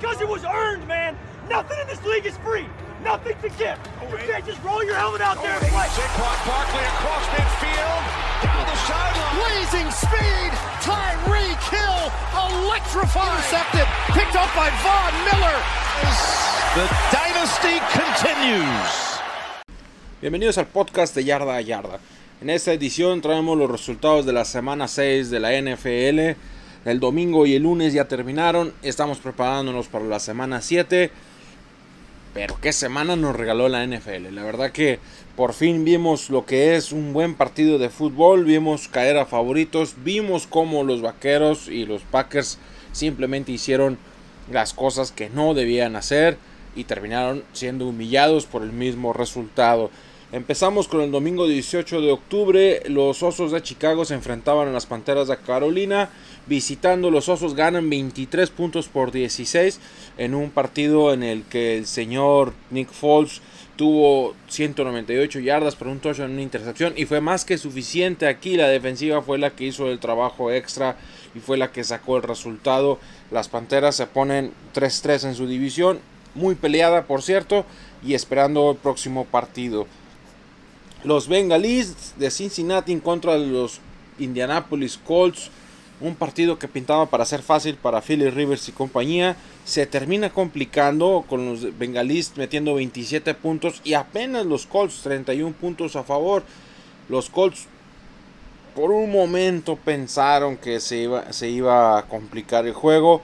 because 0.00 0.20
it 0.20 0.28
was 0.28 0.44
earned, 0.44 0.88
man. 0.88 1.14
Nothing 1.50 1.78
in 1.80 1.86
this 1.86 2.02
league 2.06 2.24
is 2.24 2.36
free. 2.38 2.64
Nothing 3.04 3.36
to 3.44 3.48
give. 3.60 3.76
You 4.00 4.16
can't 4.24 4.44
just 4.46 4.62
roll 4.64 4.82
your 4.82 4.94
helmet 4.96 5.20
out 5.20 5.36
there 5.42 5.52
and 5.52 5.68
play. 5.68 5.88
Saquon 5.92 6.38
Barkley 6.48 6.84
across 6.96 7.24
midfield, 7.36 8.02
down 8.40 8.64
the 8.64 8.76
sideline. 8.88 9.34
Blazing 9.36 9.88
speed, 9.92 10.50
Tyreek 10.80 11.60
Hill, 11.68 12.00
electrifying. 12.32 13.28
Intercepted, 13.36 13.86
picked 14.16 14.36
up 14.36 14.48
by 14.56 14.72
Von 14.80 15.12
Miller. 15.28 15.58
The 16.76 16.86
dynasty 17.12 17.76
continues. 17.92 19.20
Bienvenidos 20.20 20.56
al 20.58 20.66
podcast 20.66 21.14
de 21.14 21.24
Yarda 21.24 21.56
a 21.56 21.60
Yarda. 21.60 21.98
En 22.40 22.48
esta 22.48 22.72
edición 22.72 23.20
traemos 23.20 23.58
los 23.58 23.70
resultados 23.70 24.24
de 24.24 24.32
la 24.32 24.46
semana 24.46 24.88
6 24.88 25.30
de 25.30 25.40
la 25.40 25.52
NFL. 25.60 26.38
El 26.84 26.98
domingo 26.98 27.44
y 27.44 27.54
el 27.54 27.64
lunes 27.64 27.92
ya 27.92 28.06
terminaron. 28.06 28.72
Estamos 28.82 29.18
preparándonos 29.18 29.88
para 29.88 30.06
la 30.06 30.18
semana 30.18 30.62
7. 30.62 31.10
Pero 32.32 32.56
qué 32.60 32.72
semana 32.72 33.16
nos 33.16 33.36
regaló 33.36 33.68
la 33.68 33.84
NFL. 33.86 34.32
La 34.32 34.44
verdad 34.44 34.70
que 34.72 34.98
por 35.36 35.52
fin 35.52 35.84
vimos 35.84 36.30
lo 36.30 36.46
que 36.46 36.76
es 36.76 36.92
un 36.92 37.12
buen 37.12 37.34
partido 37.34 37.78
de 37.78 37.90
fútbol. 37.90 38.44
Vimos 38.44 38.88
caer 38.88 39.18
a 39.18 39.26
favoritos. 39.26 39.96
Vimos 40.04 40.46
cómo 40.46 40.82
los 40.82 41.02
vaqueros 41.02 41.68
y 41.68 41.84
los 41.84 42.02
Packers 42.02 42.58
simplemente 42.92 43.52
hicieron 43.52 43.98
las 44.50 44.72
cosas 44.72 45.12
que 45.12 45.28
no 45.28 45.52
debían 45.52 45.96
hacer. 45.96 46.38
Y 46.74 46.84
terminaron 46.84 47.44
siendo 47.52 47.88
humillados 47.88 48.46
por 48.46 48.62
el 48.62 48.72
mismo 48.72 49.12
resultado. 49.12 49.90
Empezamos 50.32 50.86
con 50.86 51.00
el 51.00 51.10
domingo 51.10 51.48
18 51.48 52.00
de 52.00 52.12
octubre. 52.12 52.82
Los 52.86 53.20
Osos 53.24 53.50
de 53.50 53.62
Chicago 53.62 54.04
se 54.04 54.14
enfrentaban 54.14 54.68
a 54.68 54.70
las 54.70 54.86
Panteras 54.86 55.26
de 55.26 55.36
Carolina. 55.36 56.08
Visitando 56.46 57.10
los 57.10 57.28
Osos 57.28 57.56
ganan 57.56 57.90
23 57.90 58.48
puntos 58.50 58.86
por 58.86 59.10
16 59.10 59.80
en 60.18 60.36
un 60.36 60.50
partido 60.50 61.12
en 61.12 61.24
el 61.24 61.42
que 61.42 61.78
el 61.78 61.86
señor 61.86 62.52
Nick 62.70 62.92
Foles 62.92 63.42
tuvo 63.74 64.36
198 64.46 65.40
yardas 65.40 65.74
por 65.74 65.88
un 65.88 65.98
touchdown 65.98 66.30
en 66.30 66.34
una 66.34 66.42
intercepción 66.42 66.92
y 66.96 67.06
fue 67.06 67.20
más 67.20 67.44
que 67.44 67.58
suficiente 67.58 68.28
aquí. 68.28 68.56
La 68.56 68.68
defensiva 68.68 69.22
fue 69.22 69.36
la 69.36 69.50
que 69.50 69.64
hizo 69.64 69.90
el 69.90 69.98
trabajo 69.98 70.52
extra 70.52 70.96
y 71.34 71.40
fue 71.40 71.58
la 71.58 71.72
que 71.72 71.82
sacó 71.82 72.18
el 72.18 72.22
resultado. 72.22 73.00
Las 73.32 73.48
Panteras 73.48 73.96
se 73.96 74.06
ponen 74.06 74.52
3-3 74.76 75.30
en 75.30 75.34
su 75.34 75.48
división, 75.48 75.98
muy 76.36 76.54
peleada 76.54 77.06
por 77.06 77.22
cierto, 77.22 77.66
y 78.06 78.14
esperando 78.14 78.70
el 78.70 78.76
próximo 78.76 79.24
partido. 79.24 79.88
Los 81.02 81.28
Bengalis 81.28 82.14
de 82.18 82.30
Cincinnati 82.30 82.92
en 82.92 83.00
contra 83.00 83.38
de 83.38 83.46
los 83.46 83.80
Indianapolis 84.18 84.98
Colts. 84.98 85.50
Un 85.98 86.14
partido 86.14 86.58
que 86.58 86.68
pintaba 86.68 87.06
para 87.06 87.24
ser 87.24 87.42
fácil 87.42 87.76
para 87.76 88.02
Philly 88.02 88.28
Rivers 88.28 88.68
y 88.68 88.72
compañía. 88.72 89.34
Se 89.64 89.86
termina 89.86 90.30
complicando 90.30 91.24
con 91.26 91.46
los 91.46 91.78
Bengalis 91.78 92.32
metiendo 92.36 92.74
27 92.74 93.32
puntos 93.34 93.80
y 93.82 93.94
apenas 93.94 94.44
los 94.44 94.66
Colts 94.66 95.00
31 95.02 95.54
puntos 95.54 95.96
a 95.96 96.04
favor. 96.04 96.42
Los 97.08 97.30
Colts 97.30 97.66
por 98.74 98.90
un 98.90 99.10
momento 99.10 99.76
pensaron 99.76 100.58
que 100.58 100.80
se 100.80 100.98
iba, 100.98 101.32
se 101.32 101.48
iba 101.48 101.98
a 101.98 102.02
complicar 102.08 102.66
el 102.66 102.74
juego. 102.74 103.22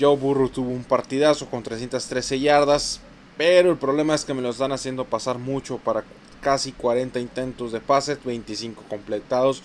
Joe 0.00 0.16
Burrow 0.16 0.48
tuvo 0.48 0.70
un 0.70 0.84
partidazo 0.84 1.46
con 1.46 1.62
313 1.62 2.40
yardas. 2.40 3.00
Pero 3.36 3.70
el 3.70 3.78
problema 3.78 4.14
es 4.14 4.24
que 4.24 4.34
me 4.34 4.42
lo 4.42 4.50
están 4.50 4.72
haciendo 4.72 5.04
pasar 5.04 5.38
mucho 5.38 5.78
para 5.78 6.04
casi 6.42 6.72
40 6.72 7.20
intentos 7.20 7.72
de 7.72 7.80
pases, 7.80 8.22
25 8.22 8.82
completados. 8.88 9.62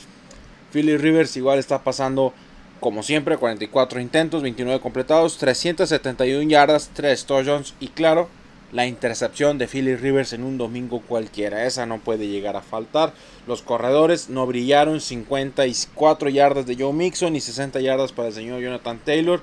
Philly 0.72 0.96
Rivers 0.96 1.36
igual 1.36 1.60
está 1.60 1.84
pasando 1.84 2.34
como 2.80 3.02
siempre, 3.04 3.38
44 3.38 4.00
intentos, 4.00 4.44
29 4.44 4.80
completados, 4.80 5.38
371 5.38 6.50
yardas, 6.50 6.92
3 6.94 7.26
touchdowns 7.26 7.74
y 7.80 7.88
claro, 7.88 8.30
la 8.72 8.86
intercepción 8.86 9.58
de 9.58 9.68
Philly 9.68 9.96
Rivers 9.96 10.34
en 10.34 10.44
un 10.44 10.58
domingo 10.58 11.02
cualquiera. 11.02 11.66
Esa 11.66 11.86
no 11.86 12.00
puede 12.00 12.28
llegar 12.28 12.56
a 12.56 12.62
faltar. 12.62 13.14
Los 13.48 13.62
corredores 13.62 14.30
no 14.30 14.46
brillaron, 14.46 15.00
54 15.00 16.30
yardas 16.30 16.66
de 16.66 16.76
Joe 16.76 16.94
Mixon 16.94 17.36
y 17.36 17.42
60 17.42 17.80
yardas 17.80 18.12
para 18.12 18.28
el 18.28 18.34
señor 18.34 18.62
Jonathan 18.62 19.00
Taylor. 19.04 19.42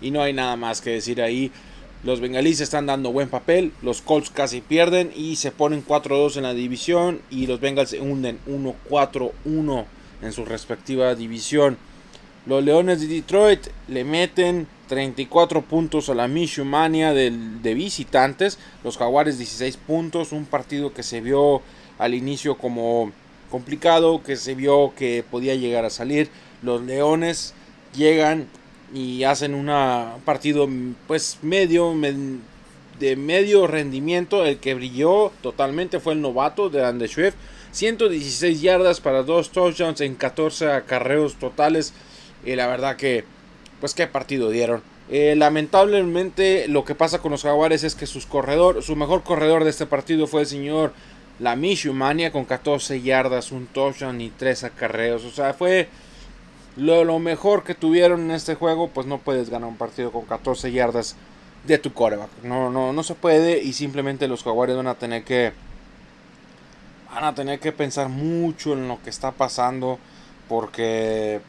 Y 0.00 0.10
no 0.10 0.22
hay 0.22 0.32
nada 0.32 0.56
más 0.56 0.80
que 0.80 0.90
decir 0.90 1.22
ahí. 1.22 1.52
Los 2.04 2.20
bengalíes 2.20 2.60
están 2.60 2.86
dando 2.86 3.10
buen 3.10 3.28
papel. 3.28 3.72
Los 3.82 4.02
Colts 4.02 4.30
casi 4.30 4.60
pierden 4.60 5.12
y 5.16 5.36
se 5.36 5.50
ponen 5.50 5.84
4-2 5.84 6.36
en 6.36 6.44
la 6.44 6.54
división. 6.54 7.20
Y 7.28 7.46
los 7.46 7.60
Bengals 7.60 7.90
se 7.90 8.00
hunden 8.00 8.38
1-4-1 8.48 9.84
en 10.22 10.32
su 10.32 10.44
respectiva 10.44 11.14
división. 11.16 11.76
Los 12.46 12.62
Leones 12.64 13.00
de 13.00 13.08
Detroit 13.08 13.66
le 13.88 14.04
meten 14.04 14.68
34 14.86 15.62
puntos 15.62 16.08
a 16.08 16.14
la 16.14 16.28
Mishumania 16.28 17.12
de, 17.12 17.32
de 17.32 17.74
visitantes. 17.74 18.58
Los 18.84 18.96
Jaguares 18.96 19.38
16 19.38 19.76
puntos. 19.78 20.30
Un 20.30 20.46
partido 20.46 20.94
que 20.94 21.02
se 21.02 21.20
vio 21.20 21.62
al 21.98 22.14
inicio 22.14 22.56
como 22.56 23.10
complicado. 23.50 24.22
Que 24.22 24.36
se 24.36 24.54
vio 24.54 24.94
que 24.94 25.24
podía 25.28 25.56
llegar 25.56 25.84
a 25.84 25.90
salir. 25.90 26.30
Los 26.62 26.80
Leones 26.82 27.54
llegan 27.96 28.46
y 28.94 29.24
hacen 29.24 29.54
un 29.54 29.70
partido 30.24 30.68
pues 31.06 31.38
medio 31.42 31.94
de 32.98 33.16
medio 33.16 33.66
rendimiento. 33.66 34.44
El 34.44 34.58
que 34.58 34.74
brilló 34.74 35.32
totalmente 35.42 36.00
fue 36.00 36.14
el 36.14 36.20
novato 36.20 36.70
de 36.70 36.84
Andy 36.84 37.08
Swift 37.08 37.34
116 37.72 38.60
yardas 38.60 39.00
para 39.00 39.22
dos 39.22 39.50
touchdowns 39.50 40.00
en 40.00 40.14
14 40.14 40.72
acarreos 40.72 41.36
totales. 41.36 41.92
Y 42.44 42.54
la 42.54 42.66
verdad 42.66 42.96
que 42.96 43.24
pues 43.80 43.94
qué 43.94 44.06
partido 44.06 44.50
dieron. 44.50 44.82
Eh, 45.10 45.34
lamentablemente 45.36 46.68
lo 46.68 46.84
que 46.84 46.94
pasa 46.94 47.20
con 47.20 47.32
los 47.32 47.42
jaguares 47.42 47.82
es 47.82 47.94
que 47.94 48.06
sus 48.06 48.26
corredor, 48.26 48.82
su 48.82 48.94
mejor 48.94 49.22
corredor 49.22 49.64
de 49.64 49.70
este 49.70 49.86
partido 49.86 50.26
fue 50.26 50.42
el 50.42 50.46
señor 50.46 50.92
Lamishu 51.38 51.94
Mania 51.94 52.30
con 52.30 52.44
14 52.44 53.00
yardas, 53.00 53.52
un 53.52 53.66
touchdown 53.66 54.20
y 54.20 54.30
3 54.30 54.64
acarreos. 54.64 55.24
O 55.24 55.30
sea, 55.30 55.54
fue 55.54 55.88
lo, 56.78 57.04
lo, 57.04 57.18
mejor 57.18 57.64
que 57.64 57.74
tuvieron 57.74 58.22
en 58.22 58.30
este 58.30 58.54
juego, 58.54 58.88
pues 58.88 59.06
no 59.06 59.18
puedes 59.18 59.50
ganar 59.50 59.68
un 59.68 59.76
partido 59.76 60.12
con 60.12 60.24
14 60.24 60.72
yardas 60.72 61.16
de 61.64 61.78
tu 61.78 61.92
coreback. 61.92 62.30
No, 62.42 62.70
no, 62.70 62.92
no 62.92 63.02
se 63.02 63.14
puede 63.14 63.62
y 63.62 63.72
simplemente 63.72 64.28
los 64.28 64.42
jaguares 64.42 64.76
van 64.76 64.86
a 64.86 64.94
tener 64.94 65.24
que 65.24 65.52
van 67.12 67.24
a 67.24 67.34
tener 67.34 67.58
que 67.58 67.72
pensar 67.72 68.08
mucho 68.08 68.74
en 68.74 68.86
lo 68.86 69.02
que 69.02 69.10
está 69.10 69.32
pasando 69.32 69.98
porque 70.48 71.40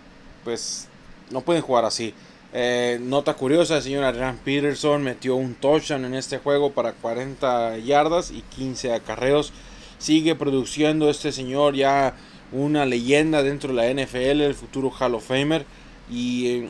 pues 0.43 0.87
no 1.29 1.41
pueden 1.41 1.61
jugar 1.61 1.85
así. 1.85 2.13
Eh, 2.51 2.97
nota 3.01 3.35
curiosa, 3.35 3.77
el 3.77 3.83
señor 3.83 4.03
Adrian 4.03 4.37
Peterson 4.37 5.03
metió 5.03 5.35
un 5.35 5.53
touchdown 5.53 6.05
en 6.05 6.15
este 6.15 6.39
juego 6.39 6.71
para 6.71 6.93
40 6.93 7.77
yardas 7.77 8.31
y 8.31 8.41
15 8.41 8.93
acarreos. 8.93 9.53
Sigue 9.99 10.33
produciendo 10.35 11.09
este 11.09 11.31
señor 11.31 11.75
ya 11.75 12.15
una 12.51 12.85
leyenda 12.85 13.43
dentro 13.43 13.73
de 13.73 13.75
la 13.75 14.03
NFL, 14.03 14.41
el 14.41 14.55
futuro 14.55 14.91
Hall 14.91 15.15
of 15.15 15.27
Famer. 15.27 15.65
Y 16.09 16.47
eh, 16.47 16.69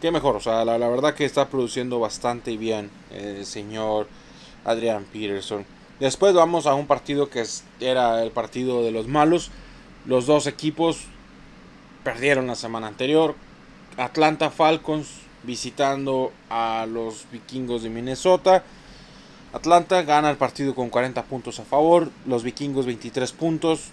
qué 0.00 0.10
mejor, 0.10 0.36
o 0.36 0.40
sea, 0.40 0.64
la, 0.64 0.78
la, 0.78 0.88
verdad 0.88 1.14
que 1.14 1.24
está 1.24 1.48
produciendo 1.48 1.98
bastante 1.98 2.56
bien 2.56 2.90
el 3.10 3.46
señor 3.46 4.08
Adrian 4.64 5.04
Peterson. 5.04 5.64
Después 6.00 6.34
vamos 6.34 6.66
a 6.66 6.74
un 6.74 6.86
partido 6.86 7.30
que 7.30 7.44
era 7.80 8.22
el 8.22 8.30
partido 8.30 8.82
de 8.82 8.90
los 8.90 9.08
malos. 9.08 9.50
Los 10.04 10.26
dos 10.26 10.46
equipos 10.46 11.04
perdieron 12.04 12.46
la 12.46 12.54
semana 12.54 12.86
anterior. 12.86 13.34
Atlanta 13.96 14.50
Falcons 14.50 15.08
visitando 15.42 16.32
a 16.50 16.86
los 16.86 17.26
vikingos 17.32 17.82
de 17.82 17.88
Minnesota. 17.88 18.62
Atlanta 19.52 20.02
gana 20.02 20.28
el 20.28 20.36
partido 20.36 20.74
con 20.74 20.90
40 20.90 21.22
puntos 21.24 21.58
a 21.60 21.64
favor. 21.64 22.10
Los 22.26 22.42
vikingos 22.42 22.84
23 22.84 23.32
puntos 23.32 23.88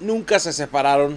nunca 0.00 0.38
se 0.38 0.52
separaron, 0.52 1.16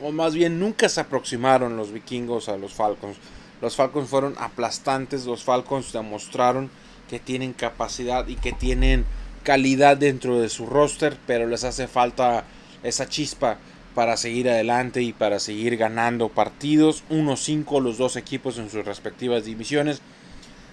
o 0.00 0.12
más 0.12 0.34
bien 0.34 0.58
nunca 0.58 0.88
se 0.88 1.00
aproximaron 1.00 1.76
los 1.76 1.92
vikingos 1.92 2.48
a 2.48 2.56
los 2.56 2.72
Falcons. 2.72 3.16
Los 3.60 3.76
Falcons 3.76 4.08
fueron 4.08 4.34
aplastantes, 4.38 5.24
los 5.24 5.44
Falcons 5.44 5.92
demostraron 5.92 6.70
que 7.08 7.20
tienen 7.20 7.52
capacidad 7.52 8.26
y 8.26 8.36
que 8.36 8.52
tienen 8.52 9.04
calidad 9.42 9.96
dentro 9.96 10.40
de 10.40 10.48
su 10.48 10.66
roster, 10.66 11.16
pero 11.26 11.46
les 11.46 11.64
hace 11.64 11.86
falta 11.86 12.44
esa 12.82 13.08
chispa 13.08 13.58
para 13.94 14.16
seguir 14.16 14.48
adelante 14.48 15.02
y 15.02 15.12
para 15.12 15.38
seguir 15.38 15.76
ganando 15.76 16.28
partidos. 16.28 17.04
1-5 17.10 17.80
los 17.80 17.98
dos 17.98 18.16
equipos 18.16 18.58
en 18.58 18.70
sus 18.70 18.84
respectivas 18.84 19.44
divisiones. 19.44 20.00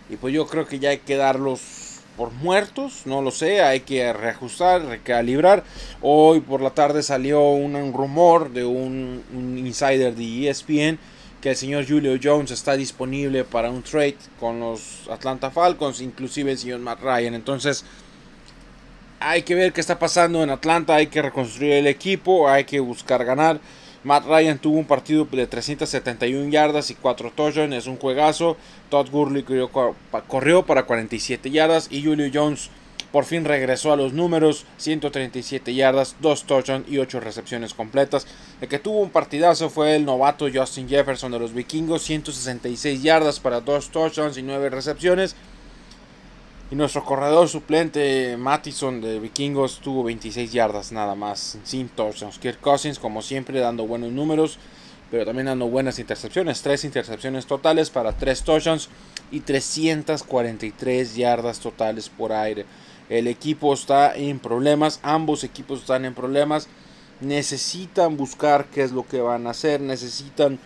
Y 0.09 0.15
pues 0.15 0.33
yo 0.33 0.47
creo 0.47 0.65
que 0.65 0.79
ya 0.79 0.89
hay 0.89 0.99
que 0.99 1.17
darlos 1.17 1.88
por 2.19 2.33
muertos, 2.33 3.03
no 3.05 3.21
lo 3.21 3.31
sé, 3.31 3.61
hay 3.61 3.79
que 3.79 4.11
reajustar, 4.11 4.83
recalibrar. 4.83 5.63
Hoy 6.01 6.41
por 6.41 6.59
la 6.59 6.71
tarde 6.71 7.01
salió 7.01 7.51
un, 7.51 7.93
rumor 7.93 8.51
de 8.51 8.65
un, 8.65 9.23
un, 9.33 9.57
insider 9.57 10.13
de 10.13 10.49
ESPN 10.49 10.99
que 11.39 11.51
el 11.51 11.55
señor 11.55 11.87
Julio 11.87 12.19
Jones 12.21 12.51
está 12.51 12.75
disponible 12.75 13.45
para 13.45 13.69
un 13.69 13.83
trade 13.83 14.17
con 14.37 14.59
los 14.59 15.07
Atlanta 15.09 15.49
Falcons, 15.49 16.01
inclusive 16.01 16.51
el 16.51 16.57
señor 16.57 16.81
Matt 16.81 16.99
Ryan. 16.99 17.35
Entonces 17.35 17.85
hay 19.21 19.43
que 19.43 19.55
ver 19.55 19.71
qué 19.71 19.79
está 19.79 19.97
pasando 19.97 20.43
en 20.43 20.49
Atlanta, 20.49 20.95
hay 20.95 21.07
que 21.07 21.21
reconstruir 21.21 21.71
el 21.71 21.87
equipo, 21.87 22.49
hay 22.49 22.65
que 22.65 22.81
buscar 22.81 23.23
ganar. 23.23 23.61
Matt 24.03 24.25
Ryan 24.25 24.59
tuvo 24.59 24.77
un 24.77 24.85
partido 24.85 25.25
de 25.25 25.47
371 25.47 26.49
yardas 26.49 26.89
y 26.89 26.95
4 26.95 27.31
touchdowns, 27.35 27.75
es 27.75 27.87
un 27.87 27.97
juegazo. 27.97 28.55
Todd 28.89 29.09
Gurley 29.11 29.43
corrió, 30.27 30.65
para 30.65 30.83
47 30.83 31.51
yardas 31.51 31.87
y 31.91 32.03
Julio 32.03 32.29
Jones 32.33 32.69
por 33.11 33.25
fin 33.25 33.43
regresó 33.43 33.91
a 33.91 33.95
los 33.95 34.13
números, 34.13 34.65
137 34.77 35.73
yardas, 35.73 36.15
2 36.21 36.43
touchdowns 36.43 36.87
y 36.87 36.99
8 36.99 37.19
recepciones 37.19 37.73
completas. 37.73 38.27
El 38.61 38.67
que 38.67 38.77
tuvo 38.77 38.99
un 38.99 39.09
partidazo 39.09 39.71
fue 39.71 39.95
el 39.95 40.05
novato 40.05 40.47
Justin 40.53 40.87
Jefferson 40.87 41.31
de 41.31 41.39
los 41.39 41.53
vikingos, 41.53 42.03
166 42.03 43.01
yardas 43.01 43.39
para 43.39 43.61
2 43.61 43.89
touchdowns 43.89 44.37
y 44.37 44.43
9 44.43 44.69
recepciones. 44.69 45.35
Y 46.71 46.75
nuestro 46.75 47.03
corredor 47.03 47.49
suplente 47.49 48.37
Mattison 48.37 49.01
de 49.01 49.19
Vikingos 49.19 49.79
tuvo 49.79 50.03
26 50.03 50.51
yardas 50.51 50.91
nada 50.91 51.15
más, 51.15 51.57
sin 51.63 51.89
touchdowns. 51.89 52.37
Kirk 52.37 52.59
Cousins, 52.59 52.99
como 52.99 53.23
siempre, 53.23 53.59
dando 53.59 53.87
buenos 53.87 54.11
números, 54.11 54.59
pero 55.09 55.25
también 55.25 55.47
dando 55.47 55.67
buenas 55.67 55.97
intercepciones. 55.97 56.61
3 56.61 56.83
intercepciones 56.83 57.47
totales 57.47 57.89
para 57.89 58.15
3 58.15 58.43
touchdowns 58.43 58.89
y 59.31 59.39
343 59.39 61.15
yardas 61.15 61.59
totales 61.59 62.07
por 62.07 62.33
aire. 62.33 62.67
El 63.09 63.25
equipo 63.25 63.73
está 63.73 64.15
en 64.15 64.37
problemas, 64.37 64.99
ambos 65.01 65.43
equipos 65.43 65.79
están 65.79 66.05
en 66.05 66.13
problemas. 66.13 66.67
Necesitan 67.19 68.15
buscar 68.15 68.65
qué 68.65 68.83
es 68.83 68.91
lo 68.91 69.07
que 69.07 69.21
van 69.21 69.47
a 69.47 69.51
hacer, 69.51 69.81
necesitan 69.81 70.59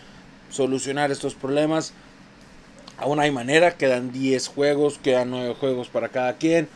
solucionar 0.50 1.10
estos 1.10 1.34
problemas 1.34 1.94
Aún 2.98 3.20
hay 3.20 3.30
manera, 3.30 3.76
quedan 3.76 4.12
10 4.12 4.48
juegos, 4.48 4.98
quedan 4.98 5.30
9 5.30 5.54
juegos 5.58 5.88
para 5.88 6.08
cada 6.08 6.36
quien. 6.36 6.68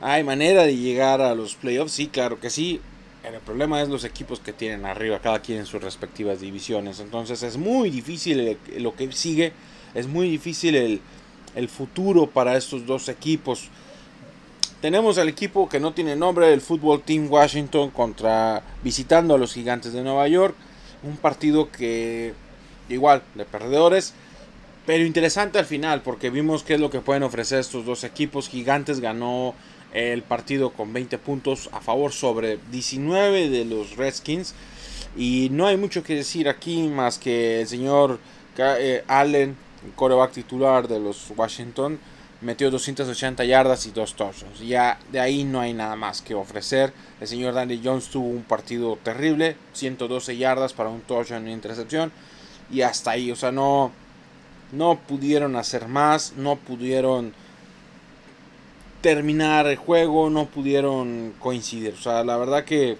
Hay 0.00 0.24
manera 0.24 0.64
de 0.64 0.76
llegar 0.76 1.20
a 1.20 1.34
los 1.34 1.54
playoffs, 1.54 1.92
sí, 1.92 2.08
claro 2.08 2.40
que 2.40 2.50
sí. 2.50 2.80
El 3.22 3.38
problema 3.38 3.80
es 3.80 3.88
los 3.88 4.02
equipos 4.02 4.40
que 4.40 4.52
tienen 4.52 4.84
arriba, 4.84 5.20
cada 5.20 5.40
quien 5.40 5.60
en 5.60 5.66
sus 5.66 5.80
respectivas 5.80 6.40
divisiones. 6.40 6.98
Entonces 6.98 7.44
es 7.44 7.56
muy 7.56 7.88
difícil 7.90 8.58
lo 8.78 8.96
que 8.96 9.12
sigue, 9.12 9.52
es 9.94 10.08
muy 10.08 10.28
difícil 10.28 10.74
el, 10.74 11.00
el 11.54 11.68
futuro 11.68 12.26
para 12.26 12.56
estos 12.56 12.84
dos 12.84 13.08
equipos. 13.08 13.68
Tenemos 14.80 15.18
al 15.18 15.28
equipo 15.28 15.68
que 15.68 15.78
no 15.78 15.92
tiene 15.94 16.16
nombre, 16.16 16.52
el 16.52 16.60
Fútbol 16.60 17.02
Team 17.02 17.30
Washington 17.30 17.90
contra 17.90 18.64
visitando 18.82 19.36
a 19.36 19.38
los 19.38 19.54
Gigantes 19.54 19.92
de 19.92 20.02
Nueva 20.02 20.26
York. 20.26 20.56
Un 21.04 21.16
partido 21.16 21.70
que 21.70 22.34
igual 22.88 23.22
de 23.36 23.44
perdedores 23.44 24.14
pero 24.86 25.04
interesante 25.04 25.58
al 25.58 25.66
final, 25.66 26.02
porque 26.02 26.30
vimos 26.30 26.64
qué 26.64 26.74
es 26.74 26.80
lo 26.80 26.90
que 26.90 27.00
pueden 27.00 27.22
ofrecer 27.22 27.60
estos 27.60 27.84
dos 27.84 28.04
equipos. 28.04 28.48
Gigantes 28.48 29.00
ganó 29.00 29.54
el 29.92 30.22
partido 30.22 30.70
con 30.70 30.92
20 30.92 31.18
puntos 31.18 31.68
a 31.72 31.80
favor 31.80 32.12
sobre 32.12 32.58
19 32.70 33.48
de 33.48 33.64
los 33.64 33.96
Redskins. 33.96 34.54
Y 35.16 35.48
no 35.52 35.66
hay 35.66 35.76
mucho 35.76 36.02
que 36.02 36.14
decir 36.14 36.48
aquí 36.48 36.88
más 36.88 37.18
que 37.18 37.60
el 37.60 37.68
señor 37.68 38.18
eh, 38.56 39.04
Allen, 39.06 39.56
coreback 39.94 40.32
titular 40.32 40.88
de 40.88 40.98
los 40.98 41.30
Washington, 41.36 41.98
metió 42.40 42.70
280 42.70 43.44
yardas 43.44 43.86
y 43.86 43.90
dos 43.90 44.14
touchdowns. 44.14 44.60
Ya 44.60 44.98
de 45.10 45.20
ahí 45.20 45.44
no 45.44 45.60
hay 45.60 45.74
nada 45.74 45.96
más 45.96 46.22
que 46.22 46.34
ofrecer. 46.34 46.92
El 47.20 47.28
señor 47.28 47.54
Danny 47.54 47.80
Jones 47.82 48.08
tuvo 48.08 48.28
un 48.28 48.42
partido 48.42 48.98
terrible, 49.02 49.56
112 49.74 50.36
yardas 50.36 50.72
para 50.72 50.88
un 50.88 51.02
touchdown 51.02 51.46
y 51.48 51.52
intercepción. 51.52 52.10
Y 52.70 52.80
hasta 52.80 53.12
ahí, 53.12 53.30
o 53.30 53.36
sea, 53.36 53.52
no, 53.52 53.92
no 54.72 54.98
pudieron 54.98 55.54
hacer 55.56 55.86
más, 55.86 56.32
no 56.36 56.56
pudieron 56.56 57.34
terminar 59.02 59.66
el 59.66 59.76
juego, 59.76 60.30
no 60.30 60.46
pudieron 60.46 61.34
coincidir. 61.38 61.94
O 61.94 62.02
sea, 62.02 62.24
la 62.24 62.36
verdad 62.36 62.64
que 62.64 62.96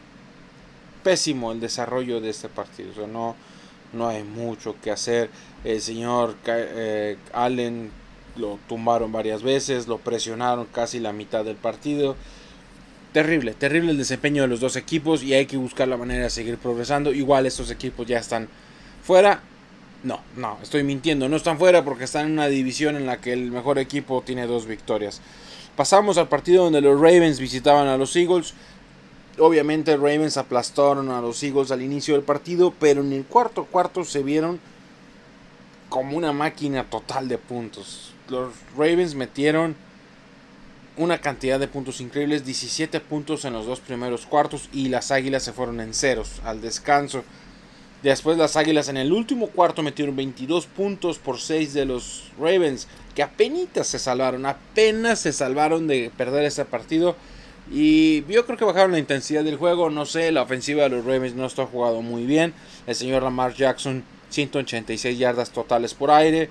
pésimo 1.03 1.53
el 1.53 1.61
desarrollo 1.61 2.21
de 2.21 2.31
este 2.31 2.49
partido. 2.49 2.91
O 2.93 2.95
sea, 2.95 3.07
no, 3.07 3.35
no 3.93 4.09
hay 4.09 4.23
mucho 4.23 4.77
que 4.83 4.91
hacer. 4.91 5.31
El 5.65 5.81
señor 5.81 6.37
eh, 6.47 7.17
Allen 7.33 7.91
lo 8.37 8.59
tumbaron 8.69 9.13
varias 9.13 9.43
veces, 9.43 9.89
lo 9.89 9.99
presionaron 9.99 10.67
casi 10.67 11.01
la 11.01 11.13
mitad 11.13 11.45
del 11.45 11.57
partido. 11.57 12.17
Terrible, 13.13 13.53
terrible 13.53 13.93
el 13.93 13.99
desempeño 13.99 14.43
de 14.43 14.49
los 14.49 14.61
dos 14.61 14.77
equipos 14.77 15.23
y 15.23 15.35
hay 15.35 15.47
que 15.47 15.59
buscar 15.59 15.87
la 15.87 15.97
manera 15.97 16.25
de 16.25 16.31
seguir 16.31 16.57
progresando. 16.59 17.13
Igual 17.13 17.47
estos 17.47 17.71
equipos 17.71 18.07
ya 18.07 18.19
están 18.19 18.49
fuera 19.03 19.43
no, 20.03 20.21
no, 20.37 20.59
estoy 20.63 20.83
mintiendo. 20.83 21.29
No 21.29 21.37
están 21.37 21.59
fuera 21.59 21.85
porque 21.85 22.05
están 22.05 22.27
en 22.27 22.33
una 22.33 22.49
división 22.49 22.97
en 22.97 23.07
la 23.07 23.21
que 23.21 23.33
el 23.33 23.51
mejor 23.51 23.79
equipo 23.79 24.23
tiene 24.23 24.47
dos 24.47 24.67
victorias. 24.67 25.21
Pasamos 25.77 26.19
al 26.19 26.29
partido 26.29 26.65
donde 26.65 26.81
los 26.81 27.01
Ravens 27.01 27.39
visitaban 27.39 27.89
a 27.89 27.97
los 27.97 28.15
Eagles. 28.17 28.55
Obviamente 29.39 29.97
Ravens 29.97 30.37
aplastaron 30.37 31.11
a 31.11 31.21
los 31.21 31.43
Eagles 31.43 31.71
al 31.71 31.83
inicio 31.83 32.15
del 32.15 32.25
partido, 32.25 32.75
pero 32.79 33.01
en 33.01 33.13
el 33.13 33.25
cuarto 33.25 33.65
cuarto 33.65 34.05
se 34.05 34.23
vieron 34.23 34.61
como 35.89 36.17
una 36.17 36.33
máquina 36.33 36.85
total 36.85 37.29
de 37.29 37.39
puntos. 37.39 38.13
Los 38.29 38.53
Ravens 38.77 39.15
metieron 39.15 39.77
una 40.97 41.19
cantidad 41.19 41.59
de 41.59 41.69
puntos 41.69 42.01
increíbles, 42.01 42.45
17 42.45 43.01
puntos 43.01 43.45
en 43.45 43.55
los 43.55 43.67
dos 43.67 43.81
primeros 43.81 44.27
cuartos 44.27 44.69
y 44.73 44.89
las 44.89 45.11
Águilas 45.11 45.43
se 45.43 45.53
fueron 45.53 45.81
en 45.81 45.95
ceros 45.95 46.41
al 46.45 46.61
descanso. 46.61 47.25
Después 48.03 48.37
las 48.37 48.57
Águilas 48.57 48.89
en 48.89 48.97
el 48.97 49.13
último 49.13 49.47
cuarto 49.47 49.83
metieron 49.83 50.17
22 50.17 50.67
puntos 50.67 51.19
por 51.19 51.39
6 51.39 51.73
de 51.73 51.85
los 51.85 52.25
Ravens, 52.37 52.89
que 53.15 53.23
apenas 53.23 53.87
se 53.87 54.01
salvaron, 54.01 54.45
apenas 54.45 55.21
se 55.21 55.33
salvaron 55.33 55.87
de 55.87 56.11
perder 56.17 56.45
ese 56.45 56.65
partido. 56.65 57.15
Y 57.71 58.25
yo 58.25 58.45
creo 58.45 58.59
que 58.59 58.65
bajaron 58.65 58.91
la 58.91 58.99
intensidad 58.99 59.45
del 59.45 59.57
juego, 59.57 59.89
no 59.89 60.05
sé, 60.05 60.33
la 60.33 60.43
ofensiva 60.43 60.83
de 60.83 60.89
los 60.89 61.05
Ravens 61.05 61.37
no 61.37 61.47
está 61.47 61.65
jugando 61.65 62.03
muy 62.03 62.25
bien. 62.27 62.55
El 62.89 62.97
señor 62.97 63.23
Lamar 63.23 63.55
Jackson, 63.55 64.03
186 64.31 65.17
yardas 65.17 65.51
totales 65.51 65.95
por 65.95 66.11
aire 66.11 66.51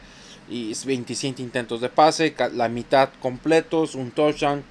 y 0.49 0.73
27 0.85 1.41
intentos 1.41 1.81
de 1.81 1.89
pase, 1.89 2.33
la 2.53 2.69
mitad 2.69 3.09
completos, 3.21 3.95
un 3.95 4.11
touchdown 4.11 4.63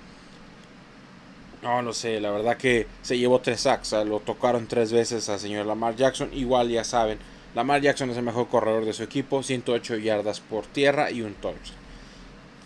no, 1.62 1.82
no 1.82 1.92
sé, 1.92 2.20
la 2.20 2.30
verdad 2.30 2.56
que 2.56 2.86
se 3.02 3.18
llevó 3.18 3.40
tres 3.40 3.60
sacks, 3.60 3.92
lo 4.06 4.20
tocaron 4.20 4.66
tres 4.66 4.92
veces 4.92 5.28
al 5.28 5.38
señor 5.38 5.66
Lamar 5.66 5.94
Jackson. 5.94 6.30
Igual 6.32 6.70
ya 6.70 6.84
saben, 6.84 7.18
Lamar 7.54 7.82
Jackson 7.82 8.10
es 8.10 8.16
el 8.16 8.22
mejor 8.22 8.48
corredor 8.48 8.84
de 8.84 8.92
su 8.92 9.02
equipo, 9.02 9.42
108 9.42 9.96
yardas 9.98 10.40
por 10.40 10.66
tierra 10.66 11.10
y 11.10 11.22
un 11.22 11.34
touchdown. 11.34 11.80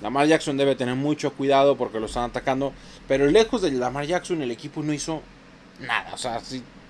Lamar 0.01 0.27
Jackson 0.27 0.57
debe 0.57 0.77
tener 0.77 0.95
mucho 0.95 1.33
cuidado 1.33 1.77
porque 1.77 1.99
lo 1.99 2.07
están 2.07 2.25
atacando, 2.31 2.73
pero 3.09 3.27
lejos 3.27 3.63
de 3.63 3.73
Lamar 3.73 4.07
Jackson 4.07 4.43
el 4.43 4.51
equipo 4.51 4.83
no 4.83 4.93
hizo 4.93 5.23
nada, 5.81 6.13
o 6.13 6.19
sea, 6.19 6.41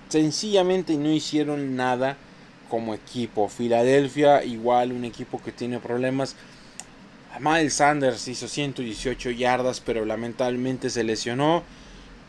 sencillamente 0.09 0.95
no 0.97 1.09
hicieron 1.09 1.75
nada 1.75 2.17
como 2.69 2.93
equipo. 2.93 3.47
Filadelfia 3.47 4.43
igual 4.43 4.91
un 4.91 5.05
equipo 5.05 5.41
que 5.41 5.51
tiene 5.51 5.79
problemas. 5.79 6.35
Miles 7.39 7.73
Sanders 7.75 8.27
hizo 8.27 8.47
118 8.47 9.31
yardas, 9.31 9.81
pero 9.81 10.05
lamentablemente 10.05 10.89
se 10.89 11.03
lesionó 11.03 11.63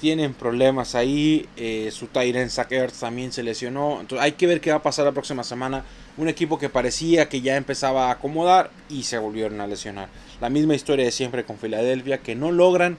tienen 0.00 0.34
problemas 0.34 0.94
ahí. 0.94 1.48
Eh, 1.56 1.90
su 1.92 2.06
Tyrant 2.08 2.50
Zach 2.50 2.70
también 2.98 3.32
se 3.32 3.42
lesionó. 3.42 4.00
Entonces 4.00 4.24
hay 4.24 4.32
que 4.32 4.46
ver 4.46 4.60
qué 4.60 4.70
va 4.70 4.76
a 4.76 4.82
pasar 4.82 5.04
la 5.04 5.12
próxima 5.12 5.44
semana. 5.44 5.84
Un 6.16 6.28
equipo 6.28 6.58
que 6.58 6.68
parecía 6.68 7.28
que 7.28 7.40
ya 7.40 7.56
empezaba 7.56 8.08
a 8.08 8.12
acomodar 8.12 8.70
y 8.88 9.04
se 9.04 9.18
volvieron 9.18 9.60
a 9.60 9.66
lesionar. 9.66 10.08
La 10.40 10.50
misma 10.50 10.74
historia 10.74 11.04
de 11.04 11.12
siempre 11.12 11.44
con 11.44 11.58
Filadelfia, 11.58 12.18
que 12.18 12.34
no 12.34 12.52
llegran 12.52 12.98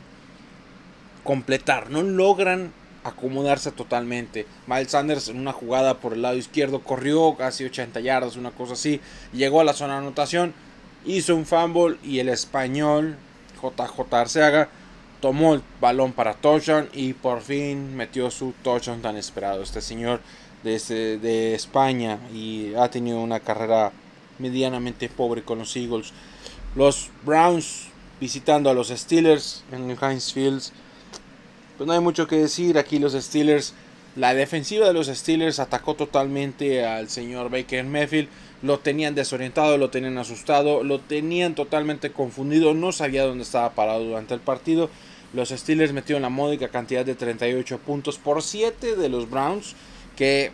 completar, 1.23 1.89
no 1.89 2.03
logran 2.03 2.71
acomodarse 3.03 3.71
totalmente. 3.71 4.45
Miles 4.65 4.91
Sanders 4.91 5.29
en 5.29 5.39
una 5.39 5.53
jugada 5.53 5.99
por 5.99 6.13
el 6.13 6.21
lado 6.21 6.37
izquierdo 6.37 6.79
corrió 6.79 7.35
casi 7.35 7.65
80 7.65 7.99
yardas, 7.99 8.35
una 8.35 8.51
cosa 8.51 8.73
así. 8.73 9.01
Llegó 9.33 9.61
a 9.61 9.63
la 9.63 9.73
zona 9.73 9.93
de 9.93 9.99
anotación, 9.99 10.53
hizo 11.05 11.35
un 11.35 11.45
fumble 11.45 11.97
y 12.03 12.19
el 12.19 12.29
español 12.29 13.17
JJ 13.61 14.13
Arceaga 14.13 14.69
tomó 15.19 15.53
el 15.55 15.62
balón 15.81 16.13
para 16.13 16.33
touchdown 16.33 16.89
y 16.93 17.13
por 17.13 17.41
fin 17.41 17.95
metió 17.95 18.29
su 18.31 18.53
touchdown 18.63 19.01
tan 19.01 19.17
esperado. 19.17 19.62
Este 19.62 19.81
señor 19.81 20.21
desde 20.63 21.17
de 21.17 21.55
España 21.55 22.19
y 22.33 22.74
ha 22.75 22.89
tenido 22.89 23.21
una 23.21 23.39
carrera 23.39 23.91
medianamente 24.39 25.09
pobre 25.09 25.43
con 25.43 25.59
los 25.59 25.75
Eagles. 25.75 26.13
Los 26.75 27.09
Browns 27.24 27.88
visitando 28.19 28.69
a 28.69 28.74
los 28.74 28.89
Steelers 28.89 29.63
en 29.71 29.89
el 29.89 29.97
Heinz 30.01 30.33
Fields. 30.33 30.71
Pues 31.77 31.88
no 31.88 31.93
hay 31.93 32.00
mucho 32.00 32.27
que 32.27 32.38
decir. 32.38 32.77
Aquí 32.77 33.00
los 33.00 33.13
Steelers, 33.13 33.74
la 34.15 34.33
defensiva 34.33 34.88
de 34.88 34.93
los 34.93 35.07
Steelers 35.07 35.59
atacó 35.59 35.95
totalmente 35.95 36.86
al 36.86 37.09
señor 37.09 37.50
Baker 37.50 37.83
Mayfield. 37.83 38.29
Lo 38.61 38.79
tenían 38.79 39.15
desorientado, 39.15 39.77
lo 39.77 39.89
tenían 39.89 40.17
asustado, 40.17 40.83
lo 40.83 40.99
tenían 40.99 41.55
totalmente 41.55 42.11
confundido. 42.11 42.73
No 42.73 42.91
sabía 42.91 43.25
dónde 43.25 43.43
estaba 43.43 43.71
parado 43.71 44.03
durante 44.03 44.33
el 44.33 44.39
partido. 44.39 44.89
Los 45.33 45.49
Steelers 45.49 45.93
metieron 45.93 46.23
la 46.23 46.29
módica 46.29 46.69
cantidad 46.69 47.05
de 47.05 47.15
38 47.15 47.77
puntos 47.79 48.17
por 48.17 48.41
7 48.41 48.95
de 48.95 49.09
los 49.09 49.29
Browns. 49.29 49.75
Que 50.15 50.51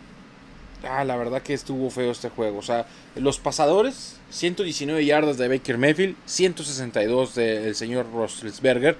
ah, 0.88 1.04
la 1.04 1.16
verdad 1.16 1.42
que 1.42 1.54
estuvo 1.54 1.90
feo 1.90 2.10
este 2.10 2.28
juego. 2.28 2.58
O 2.58 2.62
sea, 2.62 2.86
los 3.16 3.38
pasadores, 3.38 4.20
119 4.30 5.04
yardas 5.04 5.38
de 5.38 5.48
Baker 5.48 5.78
Mayfield, 5.78 6.16
162 6.26 7.34
del 7.34 7.74
señor 7.74 8.06
Roethlisberger. 8.12 8.96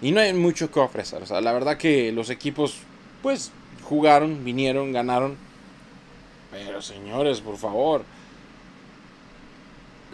Y 0.00 0.12
no 0.12 0.20
hay 0.20 0.32
mucho 0.32 0.70
que 0.70 0.80
ofrecer. 0.80 1.22
O 1.22 1.26
sea, 1.26 1.40
la 1.40 1.52
verdad 1.52 1.76
que 1.76 2.12
los 2.12 2.30
equipos, 2.30 2.76
pues, 3.22 3.50
jugaron, 3.82 4.44
vinieron, 4.44 4.92
ganaron. 4.92 5.36
Pero 6.50 6.82
señores, 6.82 7.40
por 7.40 7.56
favor. 7.56 8.04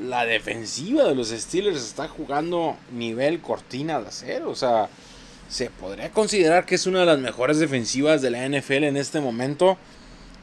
La 0.00 0.26
defensiva 0.26 1.04
de 1.04 1.14
los 1.14 1.28
Steelers 1.28 1.76
está 1.76 2.08
jugando 2.08 2.76
nivel 2.92 3.40
cortina 3.40 4.00
de 4.00 4.08
acero. 4.08 4.50
O 4.50 4.56
sea, 4.56 4.88
se 5.48 5.70
podría 5.70 6.10
considerar 6.10 6.66
que 6.66 6.74
es 6.74 6.86
una 6.86 7.00
de 7.00 7.06
las 7.06 7.18
mejores 7.18 7.58
defensivas 7.58 8.22
de 8.22 8.30
la 8.30 8.48
NFL 8.48 8.84
en 8.84 8.96
este 8.96 9.20
momento. 9.20 9.76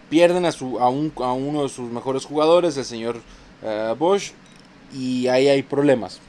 Pierden 0.09 0.45
a, 0.45 0.51
su, 0.51 0.79
a, 0.79 0.89
uno 0.89 1.63
de 1.63 1.69
sus 1.69 1.91
mejores 1.91 2.25
jugadores, 2.25 2.77
el 2.77 2.85
señor 2.85 3.17
uh, 3.61 3.95
Bush. 3.95 4.31
Y 4.93 5.27
ahí 5.27 5.47
hay 5.47 5.63
problemas. 5.63 6.19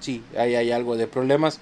Sí, 0.00 0.22
ahí 0.38 0.54
hay 0.54 0.70
algo 0.70 0.96
de 0.96 1.06
problemas. 1.06 1.60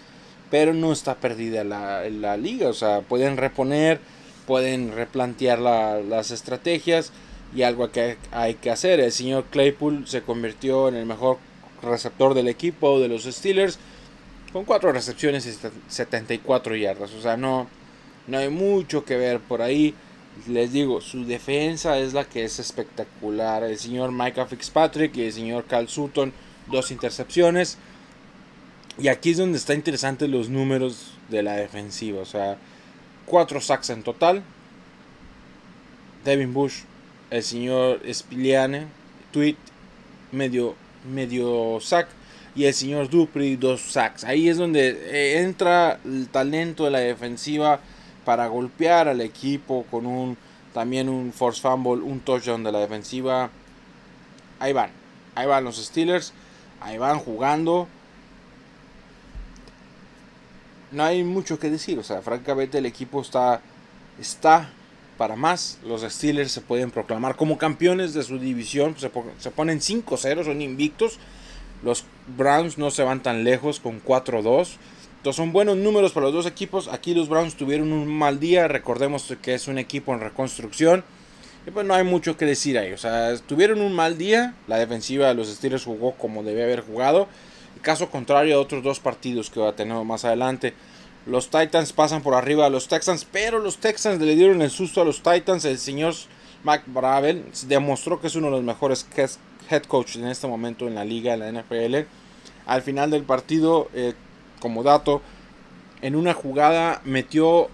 Pero 0.51 0.75
no 0.75 0.93
está 0.93 1.15
perdida 1.17 1.63
la, 1.63 2.09
la 2.11 2.37
liga. 2.37 2.69
O 2.69 2.75
sea, 2.75 3.03
pueden 3.03 3.37
reponer, 3.37 4.01
pueden 4.47 4.93
replantear 4.93 5.61
la, 5.61 6.01
las 6.01 6.33
estrategias. 6.33 7.13
Y 7.55 7.63
algo 7.63 7.91
que 7.91 8.17
hay 8.33 8.55
que 8.55 8.71
hacer. 8.71 9.01
El 9.01 9.13
señor 9.13 9.45
Claypool 9.51 10.07
se 10.09 10.23
convirtió 10.23 10.89
en 10.89 10.97
el 10.97 11.07
mejor 11.07 11.39
receptor 11.83 12.35
del 12.35 12.49
equipo 12.49 12.99
de 12.99 13.09
los 13.09 13.25
Steelers 13.25 13.79
con 14.53 14.65
4 14.65 14.93
recepciones 14.93 15.47
y 15.47 15.55
74 15.89 16.77
yardas. 16.77 17.13
O 17.13 17.21
sea, 17.21 17.37
no, 17.37 17.69
no 18.27 18.39
hay 18.39 18.49
mucho 18.49 19.05
que 19.05 19.17
ver 19.17 19.41
por 19.41 19.63
ahí. 19.63 19.95
Les 20.49 20.73
digo, 20.73 21.01
su 21.01 21.25
defensa 21.25 21.99
es 21.99 22.13
la 22.13 22.25
que 22.25 22.45
es 22.45 22.59
espectacular. 22.59 23.63
El 23.63 23.79
señor 23.79 24.11
Micah 24.11 24.47
Fitzpatrick 24.47 25.17
y 25.17 25.27
el 25.27 25.33
señor 25.33 25.65
Cal 25.65 25.89
Sutton, 25.89 26.33
dos 26.71 26.91
intercepciones. 26.91 27.79
Y 28.99 29.09
aquí 29.09 29.31
es 29.31 29.39
donde 29.39 29.59
está 29.59 29.75
interesante 29.75 30.29
los 30.29 30.49
números 30.49 31.13
de 31.29 31.43
la 31.43 31.55
defensiva. 31.55 32.21
O 32.21 32.27
sea, 32.27 32.57
4 33.27 33.61
sacks 33.61 33.91
en 33.91 34.03
total. 34.03 34.43
Devin 36.25 36.55
Bush, 36.55 36.83
el 37.31 37.43
señor 37.43 38.01
Spiliane, 38.13 38.87
tweet, 39.33 39.57
medio, 40.33 40.75
medio 41.11 41.79
sack 41.81 42.09
y 42.55 42.65
el 42.65 42.75
señor 42.75 43.09
Dupri 43.09 43.57
dos 43.57 43.81
sacks. 43.81 44.25
Ahí 44.25 44.49
es 44.49 44.57
donde 44.57 44.89
eh, 44.89 45.41
entra 45.43 45.99
el 46.05 46.29
talento 46.29 46.85
de 46.85 46.91
la 46.91 47.01
defensiva 47.01 47.81
para 48.25 48.47
golpear 48.47 49.09
al 49.09 49.21
equipo 49.21 49.85
con 49.91 50.07
un 50.07 50.37
también 50.73 51.09
un 51.09 51.33
force 51.33 51.61
fumble, 51.61 52.03
un 52.03 52.21
touchdown 52.21 52.65
de 52.65 52.73
la 52.73 52.81
defensiva. 52.81 53.51
Ahí 54.59 54.73
van, 54.73 54.91
ahí 55.35 55.47
van 55.47 55.65
los 55.65 55.77
Steelers, 55.77 56.33
ahí 56.81 56.99
van 56.99 57.19
jugando. 57.19 57.87
No 60.91 61.05
hay 61.05 61.25
mucho 61.25 61.59
que 61.59 61.71
decir, 61.71 61.99
o 61.99 62.03
sea, 62.03 62.23
francamente 62.23 62.79
el 62.79 62.87
equipo 62.87 63.21
está 63.21 63.61
está 64.19 64.71
para 65.17 65.37
más. 65.37 65.79
Los 65.87 66.03
Steelers 66.03 66.53
se 66.53 66.61
pueden 66.61 66.91
proclamar 66.91 67.37
como 67.37 67.59
campeones 67.59 68.15
de 68.15 68.23
su 68.23 68.39
división, 68.39 68.97
se, 68.99 69.09
ponen 69.11 69.81
5-0, 69.81 70.45
son 70.45 70.63
invictos 70.63 71.19
los 71.85 72.05
Browns 72.37 72.79
no 72.79 72.91
se 72.91 73.03
van 73.03 73.23
tan 73.23 73.45
lejos 73.45 73.79
con 73.79 74.03
4-2. 74.03 74.77
Entonces 75.19 75.37
son 75.37 75.53
buenos 75.53 75.77
números 75.77 76.13
para 76.13 76.27
los 76.27 76.35
dos 76.35 76.47
equipos. 76.47 76.89
Aquí 76.89 77.15
los 77.15 77.29
Browns 77.29 77.57
tuvieron 77.57 77.93
un 77.93 78.09
mal 78.09 78.41
día. 78.41 78.69
Recordemos 78.69 79.35
que 79.43 79.55
es 79.55 79.69
un 79.69 79.79
equipo 79.79 80.15
en 80.15 80.21
reconstrucción. 80.21 81.05
Y 81.67 81.71
pues 81.71 81.87
no 81.87 81.95
hay 81.95 82.05
mucho 82.05 82.37
que 82.37 82.47
decir 82.47 82.79
ahí. 82.79 82.93
O 82.93 82.99
sea, 82.99 83.37
tuvieron 83.39 83.81
un 83.81 83.93
mal 83.93 84.19
día. 84.19 84.55
La 84.67 84.79
defensiva 84.79 85.29
de 85.29 85.35
los 85.35 85.49
Steelers 85.49 85.85
jugó 85.85 86.13
como 86.13 86.43
debe 86.43 86.65
haber 86.65 86.81
jugado. 86.81 87.29
caso 87.83 88.09
contrario 88.09 88.57
a 88.57 88.61
otros 88.61 88.83
dos 88.83 88.99
partidos 88.99 89.51
que 89.51 89.61
va 89.61 89.71
a 89.71 89.77
tener 89.77 90.03
más 90.05 90.25
adelante. 90.25 90.73
Los 91.27 91.49
Titans 91.49 91.93
pasan 91.93 92.23
por 92.23 92.35
arriba 92.35 92.67
a 92.67 92.71
los 92.71 92.89
Texans. 92.89 93.27
Pero 93.31 93.59
los 93.59 93.79
Texans 93.79 94.21
le 94.21 94.35
dieron 94.37 94.63
el 94.63 94.71
susto 94.71 95.01
a 95.01 95.05
los 95.05 95.23
Titans. 95.23 95.65
El 95.65 95.79
señor 95.79 96.15
McBraven 96.65 97.47
demostró 97.67 98.21
que 98.21 98.27
es 98.27 98.35
uno 98.35 98.49
de 98.49 98.53
los 98.53 98.63
mejores 98.63 99.07
head 99.71 99.83
coach 99.85 100.17
en 100.17 100.27
este 100.27 100.47
momento 100.47 100.87
en 100.87 100.95
la 100.95 101.05
liga, 101.05 101.35
en 101.35 101.41
la 101.41 101.63
NFL. 101.63 102.07
Al 102.67 102.83
final 102.83 103.11
del 103.11 103.25
partido, 103.25 103.89
eh, 103.95 104.15
como 104.61 104.83
dato, 104.83 105.23
en 106.03 106.17
una 106.17 106.35
jugada 106.35 107.01
metió 107.05 107.69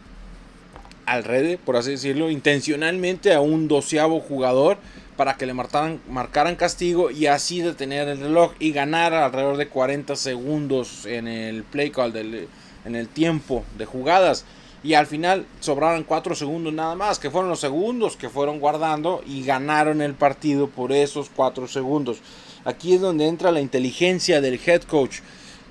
al 1.07 1.25
red, 1.25 1.59
por 1.59 1.76
así 1.76 1.92
decirlo, 1.92 2.30
intencionalmente 2.30 3.35
a 3.35 3.40
un 3.40 3.66
doceavo 3.66 4.21
jugador 4.21 4.78
para 5.16 5.37
que 5.37 5.47
le 5.47 5.54
marcaran, 5.54 6.00
marcaran 6.09 6.57
castigo 6.57 7.11
y 7.11 7.26
así 7.26 7.61
detener 7.61 8.09
el 8.09 8.21
reloj 8.21 8.52
y 8.59 8.73
ganar 8.73 9.12
alrededor 9.12 9.57
de 9.57 9.69
40 9.69 10.14
segundos 10.16 11.07
en 11.07 11.26
el 11.26 11.64
play 11.64 11.90
call, 11.90 12.12
del, 12.12 12.49
en 12.84 12.96
el 12.96 13.08
tiempo 13.08 13.64
de 13.78 13.87
jugadas. 13.87 14.44
Y 14.82 14.94
al 14.94 15.06
final 15.06 15.46
sobraron 15.60 16.04
4 16.04 16.34
segundos 16.34 16.72
nada 16.72 16.94
más, 16.94 17.18
que 17.18 17.30
fueron 17.30 17.50
los 17.50 17.60
segundos 17.60 18.16
que 18.16 18.30
fueron 18.30 18.60
guardando 18.60 19.22
y 19.26 19.44
ganaron 19.44 20.00
el 20.00 20.14
partido 20.14 20.68
por 20.68 20.92
esos 20.92 21.30
4 21.34 21.68
segundos. 21.68 22.18
Aquí 22.64 22.94
es 22.94 23.00
donde 23.00 23.26
entra 23.26 23.52
la 23.52 23.60
inteligencia 23.60 24.40
del 24.40 24.60
head 24.64 24.82
coach. 24.82 25.20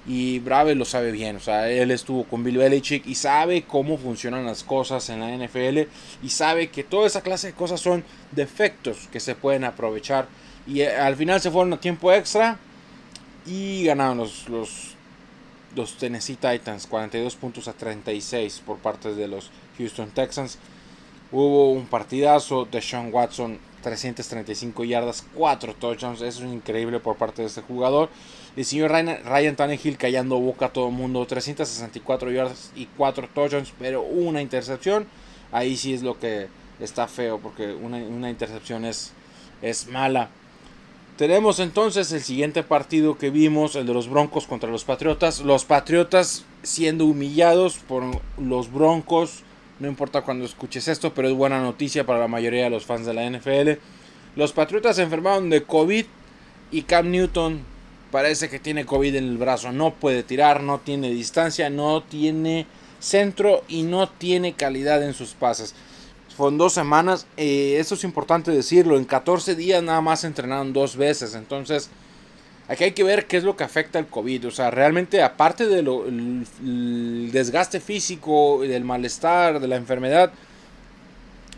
Y 0.07 0.39
Brave 0.39 0.75
lo 0.75 0.85
sabe 0.85 1.11
bien, 1.11 1.35
o 1.35 1.39
sea, 1.39 1.69
él 1.69 1.91
estuvo 1.91 2.23
con 2.23 2.43
Bill 2.43 2.57
Belichick 2.57 3.05
y 3.05 3.15
sabe 3.15 3.63
cómo 3.63 3.97
funcionan 3.97 4.45
las 4.45 4.63
cosas 4.63 5.07
en 5.09 5.19
la 5.19 5.29
NFL 5.29 5.81
y 6.23 6.29
sabe 6.29 6.69
que 6.69 6.83
toda 6.83 7.05
esa 7.05 7.21
clase 7.21 7.47
de 7.47 7.53
cosas 7.53 7.81
son 7.81 8.03
defectos 8.31 9.07
que 9.11 9.19
se 9.19 9.35
pueden 9.35 9.65
aprovechar. 9.65 10.27
Y 10.65 10.81
eh, 10.81 10.95
al 10.95 11.15
final 11.15 11.41
se 11.41 11.51
fueron 11.51 11.73
a 11.73 11.79
tiempo 11.79 12.11
extra 12.11 12.57
y 13.45 13.83
ganaron 13.83 14.17
los, 14.17 14.49
los 14.49 14.95
los 15.79 15.95
Tennessee 15.95 16.36
Titans, 16.36 16.88
42 16.88 17.36
puntos 17.36 17.67
a 17.69 17.74
36 17.74 18.62
por 18.65 18.77
parte 18.79 19.15
de 19.15 19.27
los 19.27 19.50
Houston 19.77 20.09
Texans. 20.12 20.59
Hubo 21.31 21.71
un 21.71 21.88
partidazo 21.88 22.65
de 22.65 22.81
Sean 22.81 23.13
Watson, 23.13 23.59
335 23.81 24.83
yardas, 24.83 25.25
4 25.36 25.75
touchdowns. 25.75 26.21
Eso 26.21 26.43
es 26.43 26.51
increíble 26.51 27.00
por 27.00 27.15
parte 27.15 27.43
de 27.43 27.48
este 27.48 27.62
jugador. 27.62 28.09
El 28.57 28.65
señor 28.65 28.91
Ryan, 28.91 29.19
Ryan 29.24 29.55
Tannehill 29.55 29.98
callando 29.98 30.38
boca 30.39 30.65
a 30.65 30.74
todo 30.74 30.89
el 30.89 30.93
mundo, 30.93 31.25
364 31.25 32.31
yardas 32.31 32.71
y 32.75 32.88
4 32.88 33.29
touchdowns, 33.33 33.74
pero 33.79 34.01
una 34.01 34.41
intercepción. 34.41 35.07
Ahí 35.51 35.77
sí 35.77 35.93
es 35.93 36.03
lo 36.03 36.19
que 36.19 36.48
está 36.79 37.07
feo, 37.07 37.39
porque 37.39 37.74
una, 37.74 37.98
una 37.98 38.29
intercepción 38.29 38.83
es, 38.83 39.13
es 39.62 39.88
mala. 39.88 40.29
Tenemos 41.19 41.59
entonces 41.59 42.13
el 42.13 42.21
siguiente 42.21 42.63
partido 42.63 43.17
que 43.17 43.29
vimos, 43.29 43.75
el 43.75 43.85
de 43.85 43.93
los 43.93 44.09
Broncos 44.09 44.47
contra 44.47 44.71
los 44.71 44.85
Patriotas. 44.85 45.41
Los 45.41 45.65
Patriotas 45.65 46.45
siendo 46.63 47.03
humillados 47.03 47.77
por 47.77 48.03
los 48.38 48.71
Broncos. 48.71 49.43
No 49.81 49.89
importa 49.89 50.21
cuando 50.21 50.45
escuches 50.45 50.88
esto, 50.88 51.13
pero 51.13 51.27
es 51.27 51.33
buena 51.33 51.61
noticia 51.61 52.05
para 52.05 52.19
la 52.19 52.29
mayoría 52.29 52.63
de 52.63 52.69
los 52.69 52.85
fans 52.85 53.05
de 53.05 53.13
la 53.13 53.29
NFL. 53.29 53.81
Los 54.38 54.53
Patriotas 54.53 54.95
se 54.95 55.01
enfermaron 55.01 55.49
de 55.49 55.63
COVID 55.63 56.05
y 56.71 56.83
Cam 56.83 57.11
Newton 57.11 57.63
parece 58.11 58.47
que 58.47 58.59
tiene 58.59 58.85
COVID 58.85 59.13
en 59.15 59.25
el 59.25 59.38
brazo. 59.38 59.73
No 59.73 59.95
puede 59.95 60.23
tirar, 60.23 60.63
no 60.63 60.79
tiene 60.79 61.09
distancia, 61.09 61.69
no 61.69 62.01
tiene 62.01 62.65
centro 63.01 63.65
y 63.67 63.81
no 63.81 64.07
tiene 64.07 64.53
calidad 64.53 65.03
en 65.03 65.13
sus 65.13 65.31
pases. 65.31 65.75
Fueron 66.39 66.58
dos 66.58 66.72
semanas. 66.72 67.27
Eh, 67.36 67.75
eso 67.79 67.96
es 67.96 68.05
importante 68.05 68.50
decirlo. 68.50 68.96
En 68.96 69.03
14 69.03 69.55
días 69.55 69.84
nada 69.84 70.00
más 70.00 70.24
entrenaron 70.24 70.72
dos 70.72 70.96
veces. 70.96 71.36
Entonces, 71.36 71.89
aquí 72.69 72.86
hay 72.86 72.91
que 72.93 73.03
ver 73.03 73.27
qué 73.27 73.36
es 73.36 73.43
lo 73.43 73.58
que 73.58 73.65
afecta 73.65 74.00
el 74.00 74.08
COVID. 74.08 74.48
O 74.48 74.51
sea, 74.51 74.72
realmente 74.72 75.22
aparte 75.22 75.67
del 75.67 76.46
desgaste 77.34 77.81
físico, 77.81 78.62
del 78.62 78.86
malestar, 78.86 79.60
de 79.60 79.67
la 79.67 79.75
enfermedad, 79.75 80.31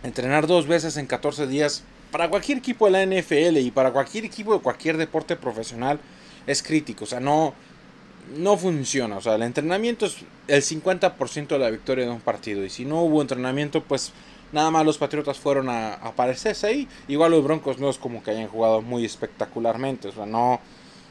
entrenar 0.01 0.47
dos 0.47 0.65
veces 0.65 0.97
en 0.97 1.05
14 1.05 1.45
días 1.45 1.83
para 2.11 2.27
cualquier 2.31 2.57
equipo 2.57 2.89
de 2.89 2.91
la 2.93 3.05
NFL 3.05 3.57
y 3.57 3.69
para 3.69 3.91
cualquier 3.91 4.25
equipo 4.25 4.55
de 4.55 4.61
cualquier 4.61 4.97
deporte 4.97 5.35
profesional 5.35 5.99
es 6.47 6.63
crítico. 6.63 7.03
O 7.03 7.07
sea, 7.07 7.19
no, 7.19 7.53
no 8.35 8.57
funciona. 8.57 9.17
O 9.17 9.21
sea, 9.21 9.35
el 9.35 9.43
entrenamiento 9.43 10.07
es 10.07 10.15
el 10.47 10.63
50% 10.63 11.49
de 11.49 11.59
la 11.59 11.69
victoria 11.69 12.05
de 12.05 12.11
un 12.11 12.21
partido. 12.21 12.65
Y 12.65 12.71
si 12.71 12.83
no 12.83 13.03
hubo 13.03 13.21
entrenamiento, 13.21 13.83
pues 13.83 14.11
Nada 14.51 14.69
más 14.69 14.85
los 14.85 14.97
Patriotas 14.97 15.39
fueron 15.39 15.69
a, 15.69 15.93
aparecerse 15.93 16.67
ahí. 16.67 16.87
Igual 17.07 17.31
los 17.31 17.43
Broncos 17.43 17.79
no 17.79 17.89
es 17.89 17.97
como 17.97 18.21
que 18.21 18.31
hayan 18.31 18.47
jugado 18.47 18.81
muy 18.81 19.05
espectacularmente. 19.05 20.09
O 20.09 20.11
sea, 20.11 20.25
no, 20.25 20.59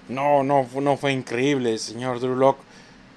no, 0.09 0.42
no, 0.42 0.66
no 0.80 0.97
fue 0.97 1.12
increíble. 1.12 1.78
señor 1.78 2.20
Drew 2.20 2.37
Locke, 2.37 2.61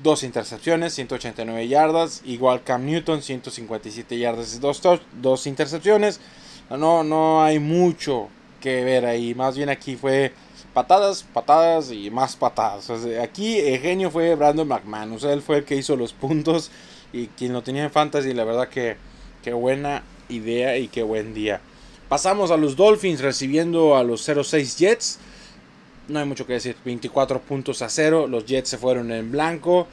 dos 0.01 0.23
intercepciones, 0.23 0.93
189 0.93 1.67
yardas. 1.67 2.21
Igual 2.25 2.63
Cam 2.63 2.85
Newton, 2.85 3.21
157 3.21 4.17
yardas 4.17 4.55
y 4.55 4.59
dos, 4.59 4.81
dos 5.21 5.47
intercepciones. 5.47 6.19
No, 6.69 7.03
no 7.03 7.43
hay 7.43 7.59
mucho 7.59 8.29
que 8.61 8.83
ver 8.83 9.05
ahí. 9.05 9.35
Más 9.35 9.57
bien 9.57 9.69
aquí 9.69 9.97
fue 9.97 10.33
patadas, 10.73 11.23
patadas 11.23 11.91
y 11.91 12.09
más 12.09 12.35
patadas. 12.37 12.89
aquí 13.21 13.57
el 13.57 13.79
genio 13.79 14.09
fue 14.09 14.35
Brandon 14.35 14.67
McMahon. 14.67 15.11
O 15.11 15.29
él 15.29 15.41
fue 15.41 15.57
el 15.57 15.65
que 15.65 15.75
hizo 15.75 15.97
los 15.97 16.13
puntos 16.13 16.71
y 17.11 17.27
quien 17.27 17.51
lo 17.51 17.61
tenía 17.61 17.83
en 17.83 17.91
fantasy. 17.91 18.33
La 18.33 18.45
verdad 18.45 18.69
que, 18.69 18.95
que 19.43 19.51
buena 19.51 20.03
idea 20.35 20.77
y 20.77 20.87
qué 20.87 21.03
buen 21.03 21.33
día. 21.33 21.61
Pasamos 22.09 22.51
a 22.51 22.57
los 22.57 22.75
Dolphins 22.75 23.21
recibiendo 23.21 23.95
a 23.95 24.03
los 24.03 24.21
06 24.23 24.77
Jets. 24.77 25.19
No 26.07 26.19
hay 26.19 26.25
mucho 26.25 26.45
que 26.45 26.53
decir, 26.53 26.75
24 26.83 27.41
puntos 27.41 27.81
a 27.81 27.89
0. 27.89 28.27
Los 28.27 28.45
Jets 28.45 28.69
se 28.69 28.77
fueron 28.77 29.11
en 29.11 29.31
blanco. 29.31 29.87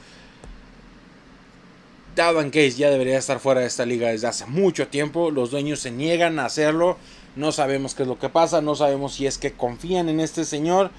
Dalvin 2.15 2.51
Case 2.51 2.71
ya 2.71 2.89
debería 2.89 3.17
estar 3.17 3.39
fuera 3.39 3.61
de 3.61 3.67
esta 3.67 3.85
liga 3.85 4.09
desde 4.09 4.27
hace 4.27 4.45
mucho 4.45 4.87
tiempo. 4.87 5.31
Los 5.31 5.51
dueños 5.51 5.79
se 5.79 5.91
niegan 5.91 6.39
a 6.39 6.45
hacerlo. 6.45 6.97
No 7.35 7.51
sabemos 7.53 7.95
qué 7.95 8.03
es 8.03 8.09
lo 8.09 8.19
que 8.19 8.27
pasa, 8.27 8.61
no 8.61 8.75
sabemos 8.75 9.13
si 9.13 9.25
es 9.25 9.37
que 9.37 9.53
confían 9.53 10.09
en 10.09 10.19
este 10.19 10.43
señor. 10.43 10.91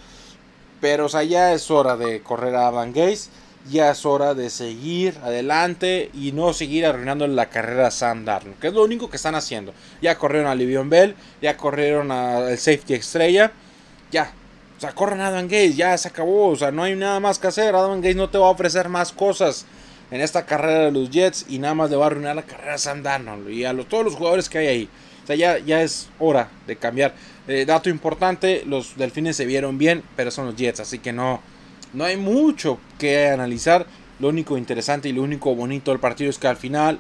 Pero 0.80 1.06
o 1.06 1.08
sea, 1.08 1.22
ya 1.22 1.52
es 1.52 1.70
hora 1.70 1.96
de 1.96 2.22
correr 2.22 2.56
a 2.56 2.68
Adam 2.68 2.92
Gaze. 2.92 3.28
Ya 3.70 3.90
es 3.90 4.04
hora 4.04 4.34
de 4.34 4.50
seguir 4.50 5.18
adelante 5.22 6.10
y 6.14 6.32
no 6.32 6.52
seguir 6.52 6.84
arruinando 6.84 7.26
la 7.26 7.46
carrera 7.46 7.86
a 7.86 7.90
Sam. 7.90 8.24
Que 8.60 8.68
es 8.68 8.74
lo 8.74 8.82
único 8.82 9.08
que 9.08 9.16
están 9.16 9.34
haciendo. 9.34 9.72
Ya 10.00 10.18
corrieron 10.18 10.50
a 10.50 10.54
Livion 10.54 10.90
Bell, 10.90 11.14
ya 11.40 11.56
corrieron 11.56 12.10
al 12.10 12.58
safety 12.58 12.94
estrella. 12.94 13.52
Ya, 14.10 14.32
o 14.76 14.80
sea, 14.80 14.92
corren 14.92 15.20
a 15.20 15.28
Adam 15.28 15.46
Gaze, 15.46 15.74
ya 15.74 15.96
se 15.96 16.08
acabó. 16.08 16.48
O 16.48 16.56
sea, 16.56 16.72
no 16.72 16.82
hay 16.82 16.96
nada 16.96 17.20
más 17.20 17.38
que 17.38 17.46
hacer. 17.46 17.74
Adam 17.74 18.00
Gaze 18.00 18.16
no 18.16 18.28
te 18.28 18.38
va 18.38 18.46
a 18.46 18.50
ofrecer 18.50 18.88
más 18.88 19.12
cosas 19.12 19.64
en 20.10 20.20
esta 20.20 20.44
carrera 20.44 20.86
de 20.86 20.90
los 20.90 21.08
Jets 21.10 21.46
y 21.48 21.58
nada 21.58 21.74
más 21.74 21.90
le 21.90 21.96
va 21.96 22.04
a 22.04 22.06
arruinar 22.08 22.36
la 22.36 22.42
carrera 22.42 22.74
a 22.74 22.78
Sam 22.78 23.02
y 23.48 23.64
a 23.64 23.74
todos 23.84 24.04
los 24.04 24.14
jugadores 24.14 24.48
que 24.48 24.58
hay 24.58 24.66
ahí. 24.66 24.88
O 25.22 25.26
sea, 25.26 25.36
ya, 25.36 25.58
ya 25.58 25.82
es 25.82 26.08
hora 26.18 26.48
de 26.66 26.76
cambiar. 26.76 27.14
Eh, 27.48 27.64
dato 27.64 27.88
importante, 27.88 28.62
los 28.66 28.96
Delfines 28.96 29.36
se 29.36 29.46
vieron 29.46 29.78
bien, 29.78 30.02
pero 30.16 30.30
son 30.30 30.46
los 30.46 30.56
Jets, 30.56 30.80
así 30.80 30.98
que 30.98 31.12
no, 31.12 31.40
no 31.92 32.04
hay 32.04 32.16
mucho 32.16 32.78
que 32.98 33.28
analizar. 33.28 33.86
Lo 34.18 34.28
único 34.28 34.56
interesante 34.56 35.08
y 35.08 35.12
lo 35.12 35.22
único 35.22 35.54
bonito 35.54 35.90
del 35.90 36.00
partido 36.00 36.30
es 36.30 36.38
que 36.38 36.46
al 36.46 36.56
final 36.56 36.98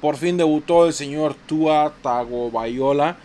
por 0.00 0.16
fin 0.16 0.36
debutó 0.36 0.86
el 0.86 0.92
señor 0.92 1.36
Tua 1.46 1.92
Tagovailoa 2.02 3.16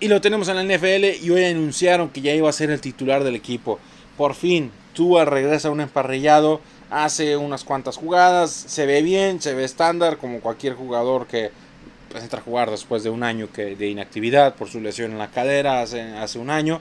y 0.00 0.08
lo 0.08 0.20
tenemos 0.20 0.48
en 0.48 0.56
la 0.56 0.64
NFL 0.64 1.24
y 1.24 1.30
hoy 1.30 1.44
anunciaron 1.44 2.08
que 2.08 2.20
ya 2.20 2.34
iba 2.34 2.48
a 2.48 2.52
ser 2.52 2.70
el 2.70 2.80
titular 2.80 3.22
del 3.22 3.36
equipo. 3.36 3.78
Por 4.16 4.34
fin, 4.34 4.72
Tua 4.94 5.24
regresa 5.24 5.68
a 5.68 5.70
un 5.70 5.80
emparrillado, 5.80 6.60
hace 6.90 7.36
unas 7.36 7.62
cuantas 7.62 7.96
jugadas, 7.96 8.50
se 8.50 8.86
ve 8.86 9.02
bien, 9.02 9.40
se 9.40 9.54
ve 9.54 9.62
estándar 9.62 10.16
como 10.18 10.40
cualquier 10.40 10.74
jugador 10.74 11.28
que 11.28 11.52
pues, 12.10 12.24
entra 12.24 12.40
a 12.40 12.42
jugar 12.42 12.70
después 12.70 13.04
de 13.04 13.10
un 13.10 13.22
año 13.22 13.48
que, 13.52 13.76
de 13.76 13.88
inactividad 13.88 14.56
por 14.56 14.68
su 14.68 14.80
lesión 14.80 15.12
en 15.12 15.18
la 15.18 15.30
cadera 15.30 15.82
hace 15.82 16.38
un 16.40 16.50
año. 16.50 16.80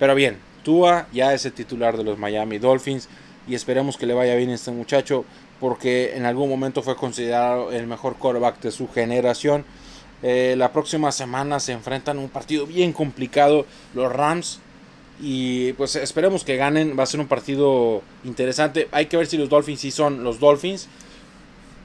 Pero 0.00 0.16
bien, 0.16 0.38
Tua 0.62 1.06
ya 1.12 1.34
es 1.34 1.44
el 1.44 1.52
titular 1.52 1.96
de 1.96 2.04
los 2.04 2.18
Miami 2.18 2.58
Dolphins 2.58 3.08
y 3.46 3.54
esperemos 3.54 3.96
que 3.96 4.06
le 4.06 4.14
vaya 4.14 4.34
bien 4.36 4.50
a 4.50 4.54
este 4.54 4.70
muchacho 4.70 5.24
porque 5.60 6.16
en 6.16 6.26
algún 6.26 6.48
momento 6.48 6.82
fue 6.82 6.96
considerado 6.96 7.72
el 7.72 7.86
mejor 7.86 8.16
quarterback 8.16 8.60
de 8.60 8.70
su 8.70 8.88
generación. 8.88 9.64
Eh, 10.22 10.54
la 10.56 10.72
próxima 10.72 11.10
semana 11.12 11.60
se 11.60 11.72
enfrentan 11.72 12.18
un 12.18 12.28
partido 12.28 12.66
bien 12.66 12.92
complicado 12.92 13.66
los 13.94 14.12
Rams 14.12 14.60
y 15.20 15.72
pues 15.74 15.96
esperemos 15.96 16.44
que 16.44 16.56
ganen. 16.56 16.98
Va 16.98 17.04
a 17.04 17.06
ser 17.06 17.20
un 17.20 17.28
partido 17.28 18.02
interesante. 18.24 18.88
Hay 18.92 19.06
que 19.06 19.16
ver 19.16 19.26
si 19.26 19.36
los 19.36 19.48
Dolphins 19.48 19.80
sí 19.80 19.90
son 19.90 20.24
los 20.24 20.40
Dolphins 20.40 20.88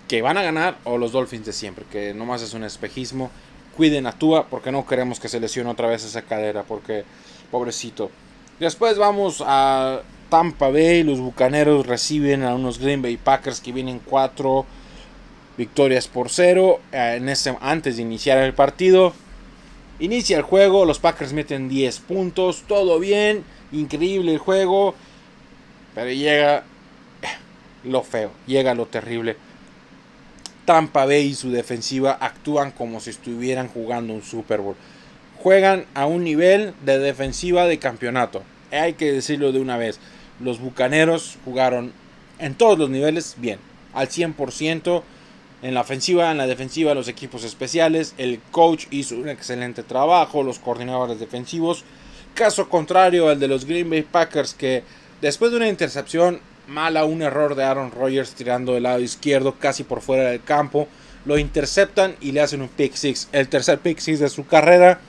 que 0.08 0.22
van 0.22 0.38
a 0.38 0.44
ganar 0.44 0.78
o 0.84 0.98
los 0.98 1.12
Dolphins 1.12 1.46
de 1.46 1.54
siempre, 1.54 1.86
que 1.92 2.14
nomás 2.14 2.42
es 2.42 2.54
un 2.54 2.64
espejismo. 2.64 3.30
Cuiden 3.76 4.08
a 4.08 4.14
Tua 4.14 4.48
porque 4.48 4.72
no 4.72 4.88
queremos 4.88 5.20
que 5.20 5.30
se 5.30 5.40
lesione 5.40 5.70
otra 5.70 5.88
vez 5.88 6.04
esa 6.04 6.24
cadera, 6.24 6.64
porque 6.64 7.04
pobrecito. 7.52 8.10
Después 8.60 8.98
vamos 8.98 9.44
a 9.46 10.02
Tampa 10.30 10.72
Bay, 10.72 11.04
los 11.04 11.20
Bucaneros 11.20 11.86
reciben 11.86 12.44
a 12.44 12.56
unos 12.56 12.80
Green 12.80 13.04
Bay 13.04 13.16
Packers 13.16 13.62
que 13.62 13.72
vienen 13.72 14.02
cuatro 14.04 14.66
victorias 15.58 16.08
por 16.08 16.30
cero 16.30 16.80
eh, 16.92 17.16
en 17.18 17.30
ese, 17.30 17.56
antes 17.62 17.98
de 17.98 18.02
iniciar 18.02 18.40
el 18.40 18.56
partido. 18.56 19.14
Inicia 20.00 20.38
el 20.38 20.44
juego, 20.44 20.86
los 20.86 20.98
Packers 20.98 21.34
meten 21.34 21.70
10 21.70 22.00
puntos, 22.00 22.64
todo 22.68 23.00
bien, 23.00 23.44
increíble 23.72 24.34
el 24.34 24.40
juego, 24.40 24.96
pero 25.94 26.10
llega 26.12 26.64
lo 27.84 28.02
feo, 28.02 28.32
llega 28.48 28.74
lo 28.74 28.88
terrible. 28.88 29.38
Tampa 30.66 31.06
Bay 31.06 31.28
y 31.28 31.36
su 31.36 31.52
defensiva 31.52 32.18
actúan 32.20 32.72
como 32.72 33.00
si 33.02 33.12
estuvieran 33.12 33.68
jugando 33.68 34.14
un 34.14 34.24
Super 34.24 34.62
Bowl. 34.62 34.76
Juegan 35.42 35.86
a 35.94 36.06
un 36.06 36.24
nivel 36.24 36.74
de 36.84 37.00
defensiva 37.00 37.66
de 37.66 37.80
campeonato. 37.80 38.44
Hay 38.72 38.94
que 38.94 39.12
decirlo 39.12 39.52
de 39.52 39.60
una 39.60 39.78
vez. 39.78 40.00
Los 40.40 40.60
Bucaneros 40.60 41.38
jugaron 41.46 41.94
en 42.40 42.56
todos 42.56 42.78
los 42.78 42.90
niveles 42.90 43.36
bien, 43.38 43.60
al 43.94 44.10
100%. 44.10 45.04
En 45.64 45.74
la 45.74 45.82
ofensiva, 45.82 46.30
en 46.32 46.38
la 46.38 46.46
defensiva, 46.46 46.94
los 46.94 47.08
equipos 47.08 47.44
especiales. 47.44 48.14
El 48.18 48.40
coach 48.52 48.86
hizo 48.92 49.16
un 49.16 49.30
excelente 49.30 49.82
trabajo, 49.84 50.44
los 50.44 50.60
coordinadores 50.60 51.20
defensivos. 51.20 51.84
Caso 52.36 52.70
contrario 52.70 53.30
al 53.30 53.40
de 53.40 53.48
los 53.48 53.66
Green 53.66 53.90
Bay 53.90 54.04
Packers 54.04 54.54
que 54.54 54.84
después 55.22 55.50
de 55.50 55.58
una 55.58 55.68
intercepción 55.68 56.40
mala, 56.68 57.06
un 57.06 57.22
error 57.22 57.56
de 57.56 57.64
Aaron 57.64 57.92
Rodgers 57.92 58.34
tirando 58.34 58.74
del 58.74 58.84
lado 58.84 59.00
izquierdo 59.00 59.56
casi 59.58 59.84
por 59.84 60.02
fuera 60.02 60.30
del 60.30 60.44
campo. 60.44 60.88
Lo 61.26 61.38
interceptan 61.38 62.16
y 62.22 62.32
le 62.32 62.42
hacen 62.42 62.62
un 62.62 62.70
pick 62.70 62.94
six. 62.94 63.28
El 63.32 63.48
tercer 63.48 63.80
pick 63.80 64.00
six 64.00 64.20
de 64.20 64.30
su 64.30 64.46
carrera. 64.46 65.00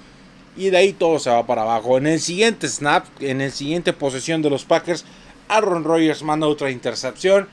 Y 0.59 0.71
de 0.71 0.77
ahí 0.77 0.93
todo 0.93 1.21
se 1.21 1.31
va 1.31 1.47
para 1.47 1.63
abajo. 1.63 1.99
En 1.99 2.09
el 2.09 2.19
siguiente 2.19 2.69
snap, 2.69 3.07
en 3.21 3.41
el 3.41 3.53
siguiente 3.53 3.93
posesión 3.93 4.43
de 4.43 4.51
los 4.51 4.65
Packers, 4.65 5.05
Aaron 5.47 5.85
Rodgers 5.85 6.25
manda 6.25 6.49
otra 6.49 6.73
intercepción. 6.73 7.49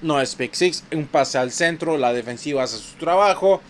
No 0.00 0.18
es 0.18 0.34
pick 0.34 0.54
six, 0.54 0.82
un 0.92 1.06
pase 1.06 1.36
al 1.36 1.52
centro. 1.52 1.98
La 1.98 2.14
defensiva 2.14 2.62
hace 2.62 2.78
su 2.78 2.96
trabajo. 2.96 3.60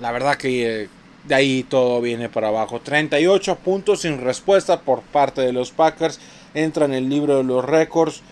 La 0.00 0.12
verdad 0.12 0.36
que 0.36 0.84
eh, 0.84 0.88
de 1.28 1.34
ahí 1.34 1.62
todo 1.62 2.00
viene 2.00 2.30
para 2.30 2.48
abajo. 2.48 2.80
38 2.80 3.56
puntos 3.56 4.00
sin 4.00 4.18
respuesta 4.18 4.80
por 4.80 5.02
parte 5.02 5.42
de 5.42 5.52
los 5.52 5.70
Packers. 5.70 6.18
Entra 6.54 6.86
en 6.86 6.94
el 6.94 7.10
libro 7.10 7.36
de 7.36 7.44
los 7.44 7.62
récords. 7.62 8.22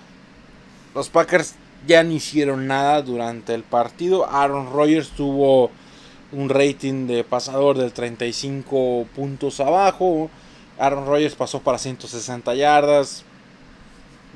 Los 0.94 1.10
Packers 1.10 1.56
ya 1.86 2.02
no 2.02 2.12
hicieron 2.12 2.66
nada 2.66 3.02
durante 3.02 3.52
el 3.54 3.64
partido. 3.64 4.28
Aaron 4.30 4.72
Rodgers 4.72 5.10
tuvo 5.10 5.70
un 6.32 6.48
rating 6.48 7.06
de 7.06 7.24
pasador 7.24 7.78
del 7.78 7.92
35 7.92 9.06
puntos 9.14 9.60
abajo. 9.60 10.30
Aaron 10.78 11.06
Rodgers 11.06 11.34
pasó 11.34 11.60
para 11.60 11.78
160 11.78 12.54
yardas, 12.54 13.24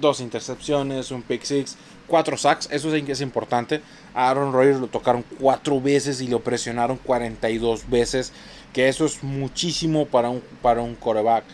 dos 0.01 0.21
intercepciones, 0.21 1.11
un 1.11 1.23
pick 1.23 1.43
six, 1.43 1.77
cuatro 2.07 2.37
sacks. 2.37 2.69
Eso 2.71 2.95
es, 2.95 3.21
importante. 3.21 3.81
A 4.15 4.31
Aaron 4.31 4.53
Rodgers 4.53 4.81
lo 4.81 4.87
tocaron 4.89 5.25
cuatro 5.41 5.81
veces 5.81 6.21
y 6.21 6.29
lo 6.29 6.41
presionaron 6.41 6.99
42 6.99 7.89
veces. 7.89 8.33
Que 8.73 8.89
eso 8.89 9.07
es 9.07 9.23
muchísimo 9.23 10.07
para 10.07 10.29
un, 10.29 10.43
para 10.63 10.83
un 10.83 10.95
coreback. 10.95 11.45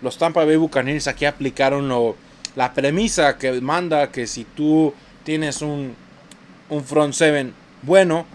Los 0.00 0.16
Tampa 0.16 0.44
Bay 0.44 0.56
Buccaneers 0.56 1.08
aquí 1.08 1.24
aplicaron 1.24 1.88
lo, 1.88 2.14
la 2.54 2.72
premisa 2.72 3.36
que 3.36 3.60
manda 3.60 4.12
que 4.12 4.28
si 4.28 4.44
tú 4.44 4.94
tienes 5.24 5.60
un, 5.60 5.96
un 6.70 6.84
front 6.84 7.14
seven 7.14 7.52
bueno, 7.82 8.26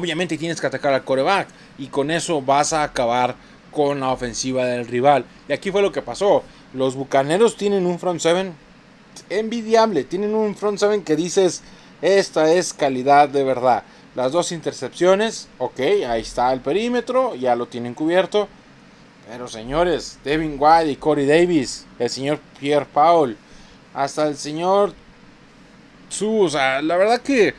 obviamente 0.00 0.38
tienes 0.38 0.60
que 0.60 0.66
atacar 0.66 0.94
al 0.94 1.04
coreback 1.04 1.48
y 1.78 1.88
con 1.88 2.10
eso 2.10 2.40
vas 2.40 2.72
a 2.72 2.82
acabar 2.82 3.36
con 3.70 4.00
la 4.00 4.10
ofensiva 4.10 4.64
del 4.64 4.86
rival. 4.86 5.24
Y 5.48 5.52
aquí 5.52 5.70
fue 5.70 5.82
lo 5.82 5.92
que 5.92 6.02
pasó. 6.02 6.42
Los 6.74 6.94
Bucaneros 6.94 7.56
tienen 7.56 7.86
un 7.86 7.98
front 7.98 8.20
seven 8.20 8.54
envidiable, 9.28 10.04
tienen 10.04 10.34
un 10.34 10.56
front 10.56 10.78
seven 10.78 11.02
que 11.02 11.16
dices, 11.16 11.62
esta 12.02 12.52
es 12.52 12.72
calidad 12.72 13.28
de 13.28 13.44
verdad. 13.44 13.82
Las 14.14 14.32
dos 14.32 14.52
intercepciones, 14.52 15.48
ok, 15.58 15.80
ahí 16.08 16.22
está 16.22 16.52
el 16.52 16.60
perímetro, 16.60 17.34
ya 17.34 17.54
lo 17.54 17.66
tienen 17.66 17.94
cubierto. 17.94 18.48
Pero 19.28 19.46
señores, 19.46 20.18
Devin 20.24 20.56
White 20.58 20.90
y 20.90 20.96
Corey 20.96 21.26
Davis, 21.26 21.86
el 21.98 22.10
señor 22.10 22.40
Pierre 22.58 22.86
Paul, 22.92 23.36
hasta 23.94 24.26
el 24.26 24.36
señor 24.36 24.92
Su, 26.08 26.40
o 26.40 26.48
sea, 26.48 26.82
la 26.82 26.96
verdad 26.96 27.20
que 27.20 27.54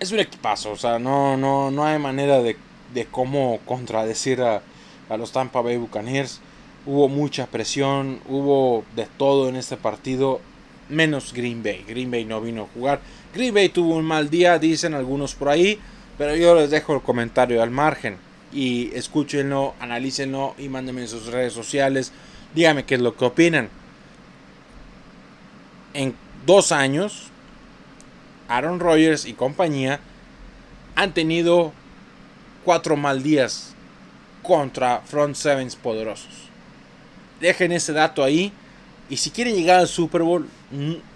es 0.00 0.12
un 0.12 0.20
equipazo, 0.20 0.72
o 0.72 0.76
sea, 0.76 0.98
no, 0.98 1.36
no, 1.36 1.70
no 1.70 1.84
hay 1.84 1.98
manera 1.98 2.42
de, 2.42 2.56
de 2.92 3.06
cómo 3.06 3.60
contradecir 3.64 4.42
a, 4.42 4.62
a, 5.08 5.16
los 5.16 5.32
Tampa 5.32 5.60
Bay 5.60 5.76
Buccaneers. 5.76 6.40
Hubo 6.86 7.08
mucha 7.08 7.46
presión, 7.46 8.20
hubo 8.28 8.84
de 8.94 9.06
todo 9.16 9.48
en 9.48 9.56
este 9.56 9.76
partido, 9.76 10.40
menos 10.88 11.32
Green 11.32 11.62
Bay. 11.62 11.84
Green 11.88 12.10
Bay 12.10 12.24
no 12.24 12.40
vino 12.40 12.62
a 12.62 12.74
jugar. 12.74 13.00
Green 13.34 13.54
Bay 13.54 13.68
tuvo 13.70 13.96
un 13.96 14.04
mal 14.04 14.28
día, 14.28 14.58
dicen 14.58 14.94
algunos 14.94 15.34
por 15.34 15.48
ahí, 15.48 15.78
pero 16.18 16.36
yo 16.36 16.54
les 16.54 16.70
dejo 16.70 16.94
el 16.94 17.00
comentario 17.00 17.62
al 17.62 17.70
margen. 17.70 18.18
Y 18.52 18.90
escúchenlo, 18.94 19.74
analícenlo 19.80 20.54
y 20.58 20.68
mándenme 20.68 21.02
en 21.02 21.08
sus 21.08 21.26
redes 21.26 21.52
sociales. 21.52 22.12
Díganme 22.54 22.84
qué 22.84 22.96
es 22.96 23.00
lo 23.00 23.16
que 23.16 23.24
opinan. 23.24 23.68
En 25.94 26.14
dos 26.46 26.70
años, 26.70 27.30
Aaron 28.48 28.80
Rodgers 28.80 29.24
y 29.24 29.32
compañía 29.32 30.00
han 30.94 31.12
tenido 31.12 31.72
cuatro 32.64 32.96
mal 32.96 33.22
días 33.22 33.74
contra 34.42 35.00
front 35.00 35.34
sevens 35.34 35.76
poderosos. 35.76 36.48
Dejen 37.40 37.72
ese 37.72 37.92
dato 37.92 38.22
ahí. 38.22 38.52
Y 39.10 39.18
si 39.18 39.30
quieren 39.30 39.54
llegar 39.54 39.80
al 39.80 39.88
Super 39.88 40.22
Bowl, 40.22 40.48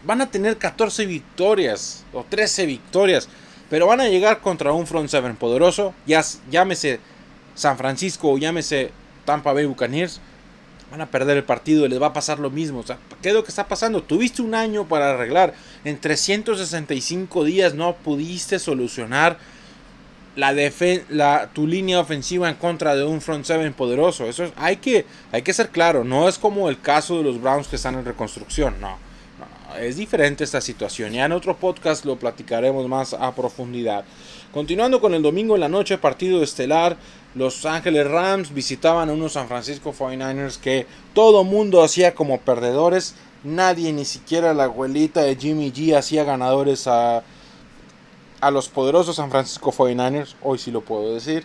van 0.05 0.21
a 0.21 0.31
tener 0.31 0.59
14 0.59 1.07
victorias 1.07 2.05
o 2.13 2.23
13 2.29 2.67
victorias. 2.67 3.29
Pero 3.71 3.87
van 3.87 4.01
a 4.01 4.09
llegar 4.09 4.41
contra 4.41 4.73
un 4.73 4.87
front 4.87 5.09
seven 5.09 5.37
poderoso. 5.37 5.95
Ya, 6.07 6.23
llámese 6.51 7.01
San 7.55 7.77
Francisco 7.79 8.31
o 8.31 8.39
llámese 8.39 8.91
Tampa 9.25 9.53
Bay 9.53 9.67
Buccaneers. 9.67 10.21
Van 10.91 11.01
a 11.01 11.07
perder 11.07 11.37
el 11.37 11.45
partido 11.45 11.85
y 11.85 11.89
les 11.89 12.01
va 12.01 12.09
a 12.09 12.13
pasar 12.13 12.39
lo 12.39 12.51
mismo. 12.51 12.85
¿qué 13.21 13.29
es 13.29 13.35
lo 13.35 13.45
que 13.45 13.51
está 13.51 13.69
pasando? 13.69 14.03
Tuviste 14.03 14.41
un 14.41 14.55
año 14.55 14.89
para 14.89 15.11
arreglar. 15.11 15.55
En 15.85 16.01
365 16.01 17.45
días 17.45 17.75
no 17.75 17.95
pudiste 17.97 18.59
solucionar 18.59 19.39
la, 20.39 20.55
la 21.11 21.51
tu 21.53 21.67
línea 21.67 21.99
ofensiva 21.99 22.49
en 22.49 22.55
contra 22.55 22.95
de 22.95 23.05
un 23.05 23.21
front 23.21 23.45
seven 23.45 23.73
poderoso. 23.75 24.27
Eso 24.27 24.51
hay 24.57 24.77
que 24.77 25.05
hay 25.33 25.43
que 25.43 25.53
ser 25.53 25.71
claro, 25.71 26.05
no 26.05 26.29
es 26.29 26.39
como 26.39 26.69
el 26.69 26.81
caso 26.81 27.19
de 27.19 27.25
los 27.25 27.41
Browns 27.41 27.67
que 27.67 27.77
están 27.77 27.97
en 27.97 28.05
reconstrucción, 28.05 28.81
no. 28.81 28.99
es 29.81 29.97
diferente 29.97 30.45
esta 30.45 30.61
situación. 30.61 31.13
Ya 31.13 31.25
en 31.25 31.33
otro 31.33 31.57
podcast 31.57 32.05
lo 32.05 32.17
platicaremos 32.17 32.87
más 32.89 33.15
a 33.15 33.35
profundidad. 33.35 34.05
Continuando 34.53 35.01
con 35.01 35.13
el 35.13 35.23
domingo 35.23 35.57
en 35.57 35.61
la 35.61 35.69
noche, 35.69 35.99
partido 35.99 36.43
estelar, 36.43 36.97
Los 37.35 37.67
Ángeles 37.67 38.11
Rams 38.11 38.55
visitaban 38.55 39.11
a 39.11 39.13
unos 39.13 39.35
San 39.35 39.49
Francisco 39.49 39.93
49ers 39.93 40.59
que 40.59 40.87
todo 41.15 41.45
mundo 41.45 41.83
hacía 41.83 42.15
como 42.15 42.41
perdedores. 42.41 43.15
Nadie, 43.45 43.93
ni 43.93 44.05
siquiera 44.05 44.55
la 44.55 44.65
abuelita 44.65 45.23
de 45.23 45.37
Jimmy 45.37 45.71
G, 45.71 45.95
hacía 45.95 46.25
ganadores 46.25 46.87
a, 46.87 47.23
a 48.41 48.51
los 48.51 48.69
poderosos 48.69 49.17
San 49.17 49.31
Francisco 49.31 49.73
49ers. 49.73 50.35
Hoy 50.43 50.59
sí 50.59 50.71
lo 50.71 50.81
puedo 50.81 51.15
decir. 51.15 51.45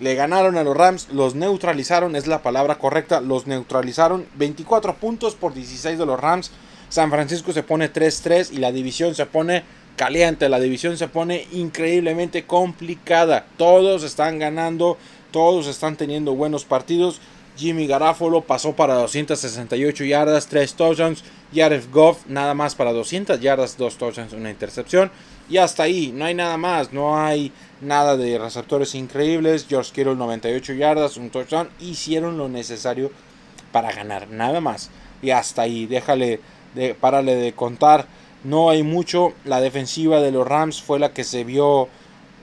Le 0.00 0.14
ganaron 0.14 0.56
a 0.56 0.64
los 0.64 0.76
Rams, 0.76 1.08
los 1.12 1.34
neutralizaron, 1.34 2.16
es 2.16 2.26
la 2.26 2.42
palabra 2.42 2.78
correcta. 2.78 3.20
Los 3.20 3.46
neutralizaron 3.46 4.26
24 4.36 4.96
puntos 4.96 5.34
por 5.34 5.52
16 5.52 5.98
de 5.98 6.06
los 6.06 6.18
Rams. 6.18 6.50
San 6.88 7.10
Francisco 7.10 7.52
se 7.52 7.62
pone 7.62 7.92
3-3 7.92 8.50
y 8.52 8.56
la 8.56 8.72
división 8.72 9.14
se 9.14 9.26
pone 9.26 9.62
caliente. 9.96 10.48
La 10.48 10.60
división 10.60 10.96
se 10.96 11.08
pone 11.08 11.46
increíblemente 11.52 12.44
complicada. 12.44 13.46
Todos 13.56 14.02
están 14.02 14.38
ganando, 14.38 14.98
todos 15.30 15.66
están 15.66 15.96
teniendo 15.96 16.34
buenos 16.34 16.64
partidos. 16.64 17.20
Jimmy 17.56 17.86
Garafolo 17.86 18.40
pasó 18.40 18.74
para 18.74 18.94
268 18.94 20.04
yardas, 20.04 20.46
3 20.46 20.74
touchdowns. 20.74 21.24
Jared 21.54 21.84
Goff 21.92 22.24
nada 22.26 22.54
más 22.54 22.74
para 22.74 22.92
200 22.92 23.38
yardas, 23.40 23.76
2 23.76 23.96
touchdowns, 23.96 24.32
una 24.32 24.50
intercepción. 24.50 25.10
Y 25.50 25.58
hasta 25.58 25.82
ahí, 25.82 26.12
no 26.14 26.24
hay 26.24 26.34
nada 26.34 26.56
más, 26.56 26.94
no 26.94 27.18
hay 27.18 27.52
nada 27.82 28.16
de 28.16 28.38
receptores 28.38 28.94
increíbles. 28.94 29.66
George 29.68 29.92
Kittle 29.92 30.14
98 30.14 30.72
yardas, 30.72 31.18
un 31.18 31.28
touchdown. 31.28 31.68
Hicieron 31.78 32.38
lo 32.38 32.48
necesario 32.48 33.10
para 33.70 33.92
ganar, 33.92 34.28
nada 34.28 34.60
más. 34.60 34.90
Y 35.20 35.30
hasta 35.30 35.62
ahí, 35.62 35.84
déjale, 35.84 36.40
párale 37.00 37.34
de 37.34 37.52
contar. 37.52 38.06
No 38.44 38.70
hay 38.70 38.82
mucho. 38.82 39.32
La 39.44 39.60
defensiva 39.60 40.20
de 40.20 40.32
los 40.32 40.46
Rams 40.46 40.82
fue 40.82 40.98
la 40.98 41.12
que 41.12 41.24
se 41.24 41.44
vio 41.44 41.88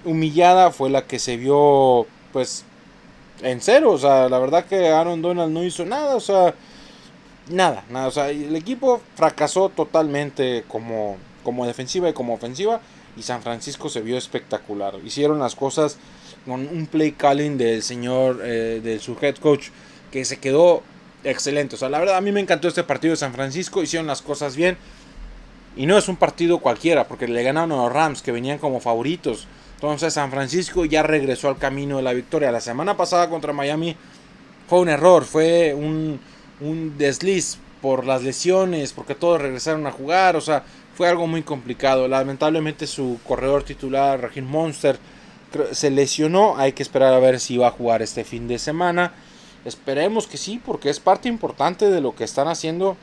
humillada, 0.05 0.71
fue 0.71 0.89
la 0.89 1.05
que 1.05 1.19
se 1.19 1.37
vio, 1.37 2.07
pues, 2.31 2.63
en 3.41 3.61
cero. 3.61 3.91
O 3.91 3.97
sea, 3.97 4.29
la 4.29 4.39
verdad 4.39 4.65
que 4.65 4.89
Aaron 4.89 5.21
Donald 5.21 5.53
no 5.53 5.63
hizo 5.63 5.85
nada. 5.85 6.15
O 6.15 6.19
sea, 6.19 6.53
nada, 7.49 7.83
nada. 7.89 8.07
O 8.07 8.11
sea, 8.11 8.29
el 8.29 8.55
equipo 8.55 9.01
fracasó 9.15 9.69
totalmente 9.69 10.63
como, 10.67 11.17
como 11.43 11.65
defensiva 11.65 12.09
y 12.09 12.13
como 12.13 12.33
ofensiva. 12.33 12.81
Y 13.17 13.23
San 13.23 13.41
Francisco 13.41 13.89
se 13.89 14.01
vio 14.01 14.17
espectacular. 14.17 14.95
Hicieron 15.03 15.39
las 15.39 15.55
cosas 15.55 15.97
con 16.45 16.67
un 16.67 16.87
play 16.87 17.11
calling 17.11 17.57
del 17.57 17.83
señor, 17.83 18.39
eh, 18.43 18.79
de 18.81 18.99
su 18.99 19.17
head 19.21 19.35
coach, 19.35 19.69
que 20.11 20.23
se 20.23 20.37
quedó 20.37 20.83
excelente. 21.23 21.75
O 21.75 21.77
sea, 21.77 21.89
la 21.89 21.99
verdad, 21.99 22.15
a 22.15 22.21
mí 22.21 22.31
me 22.31 22.39
encantó 22.39 22.67
este 22.67 22.83
partido 22.83 23.11
de 23.11 23.17
San 23.17 23.33
Francisco. 23.33 23.83
Hicieron 23.83 24.07
las 24.07 24.21
cosas 24.21 24.55
bien. 24.55 24.77
Y 25.79 25.85
no 25.85 25.97
es 25.97 26.09
un 26.09 26.17
partido 26.17 26.57
cualquiera, 26.59 27.07
porque 27.07 27.25
le 27.25 27.41
ganaron 27.41 27.71
a 27.71 27.83
los 27.83 27.93
Rams, 27.93 28.21
que 28.21 28.33
venían 28.33 28.57
como 28.57 28.81
favoritos. 28.81 29.47
Entonces 29.75 30.13
San 30.13 30.29
Francisco 30.29 30.83
ya 30.83 31.03
regresó 31.03 31.47
al 31.47 31.57
camino 31.57 31.95
de 31.95 32.03
la 32.03 32.11
victoria. 32.11 32.51
La 32.51 32.59
semana 32.59 32.97
pasada 32.97 33.29
contra 33.29 33.53
Miami 33.53 33.95
fue 34.67 34.81
un 34.81 34.89
error, 34.89 35.23
fue 35.23 35.73
un, 35.73 36.19
un 36.59 36.97
desliz 36.97 37.59
por 37.81 38.05
las 38.05 38.23
lesiones, 38.23 38.91
porque 38.91 39.15
todos 39.15 39.41
regresaron 39.41 39.87
a 39.87 39.93
jugar. 39.93 40.35
O 40.35 40.41
sea, 40.41 40.65
fue 40.95 41.07
algo 41.07 41.27
muy 41.27 41.43
complicado. 41.43 42.09
Lamentablemente 42.09 42.85
su 42.85 43.17
corredor 43.25 43.63
titular, 43.63 44.19
Regin 44.19 44.47
Monster, 44.47 44.99
se 45.71 45.89
lesionó. 45.91 46.57
Hay 46.57 46.73
que 46.73 46.83
esperar 46.83 47.13
a 47.13 47.19
ver 47.19 47.39
si 47.39 47.55
va 47.55 47.69
a 47.69 47.71
jugar 47.71 48.01
este 48.01 48.25
fin 48.25 48.49
de 48.49 48.59
semana. 48.59 49.13
Esperemos 49.63 50.27
que 50.27 50.35
sí, 50.35 50.61
porque 50.61 50.89
es 50.89 50.99
parte 50.99 51.29
importante 51.29 51.89
de 51.89 52.01
lo 52.01 52.15
que 52.15 52.25
están 52.25 52.49
haciendo 52.49 52.97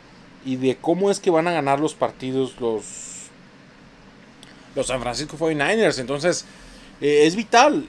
y 0.46 0.56
de 0.56 0.76
cómo 0.76 1.10
es 1.10 1.18
que 1.18 1.30
van 1.30 1.48
a 1.48 1.52
ganar 1.52 1.80
los 1.80 1.94
partidos 1.94 2.54
los, 2.60 2.84
los 4.76 4.86
San 4.86 5.00
Francisco 5.02 5.36
49ers. 5.36 5.98
Entonces, 5.98 6.46
eh, 7.00 7.24
es 7.26 7.34
vital. 7.34 7.86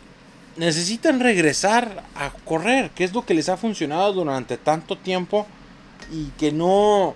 Necesitan 0.57 1.19
regresar 1.19 2.03
a 2.15 2.31
correr, 2.45 2.89
que 2.89 3.03
es 3.03 3.13
lo 3.13 3.23
que 3.23 3.35
les 3.35 3.47
ha 3.47 3.57
funcionado 3.57 4.11
durante 4.11 4.57
tanto 4.57 4.97
tiempo 4.97 5.45
y 6.11 6.25
que 6.31 6.51
no 6.51 7.15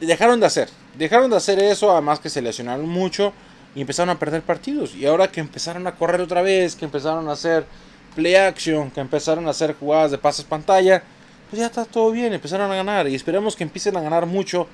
dejaron 0.00 0.38
de 0.38 0.46
hacer. 0.46 0.68
Dejaron 0.96 1.28
de 1.28 1.36
hacer 1.36 1.58
eso, 1.58 1.90
además 1.90 2.20
que 2.20 2.30
se 2.30 2.40
lesionaron 2.40 2.88
mucho 2.88 3.32
y 3.74 3.80
empezaron 3.80 4.10
a 4.10 4.18
perder 4.18 4.42
partidos. 4.42 4.94
Y 4.94 5.06
ahora 5.06 5.28
que 5.28 5.40
empezaron 5.40 5.88
a 5.88 5.96
correr 5.96 6.20
otra 6.20 6.42
vez, 6.42 6.76
que 6.76 6.84
empezaron 6.84 7.28
a 7.28 7.32
hacer 7.32 7.66
play 8.14 8.36
action, 8.36 8.92
que 8.92 9.00
empezaron 9.00 9.48
a 9.48 9.50
hacer 9.50 9.74
jugadas 9.74 10.12
de 10.12 10.18
pases 10.18 10.44
pantalla, 10.44 11.02
pues 11.50 11.60
ya 11.60 11.66
está 11.66 11.84
todo 11.84 12.10
bien, 12.10 12.32
empezaron 12.32 12.70
a 12.70 12.74
ganar 12.74 13.08
y 13.08 13.14
esperemos 13.14 13.56
que 13.56 13.64
empiecen 13.64 13.96
a 13.96 14.00
ganar 14.00 14.26
mucho, 14.26 14.66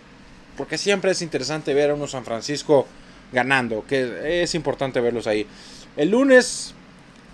porque 0.57 0.79
siempre 0.79 1.11
es 1.11 1.23
interesante 1.23 1.75
ver 1.75 1.91
a 1.91 1.95
unos 1.95 2.13
San 2.13 2.25
Francisco 2.25 2.87
ganando, 3.33 3.85
que 3.87 4.43
es 4.43 4.55
importante 4.55 5.01
verlos 5.01 5.27
ahí. 5.27 5.47
El 5.97 6.11
lunes 6.11 6.75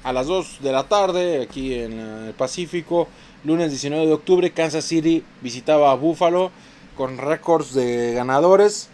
a 0.05 0.13
las 0.13 0.27
2 0.27 0.59
de 0.63 0.73
la 0.73 0.85
tarde, 0.85 1.43
aquí 1.43 1.75
en 1.75 1.99
el 1.99 2.35
Pacífico, 2.35 3.09
lunes 3.45 3.71
19 3.71 4.07
de 4.07 4.13
octubre, 4.13 4.51
Kansas 4.53 4.85
City 4.85 5.25
visitaba 5.41 5.93
a 5.93 5.95
Buffalo 5.95 6.51
con 6.97 7.19
récords 7.19 7.75
de 7.75 8.15
ganadores. 8.15 8.89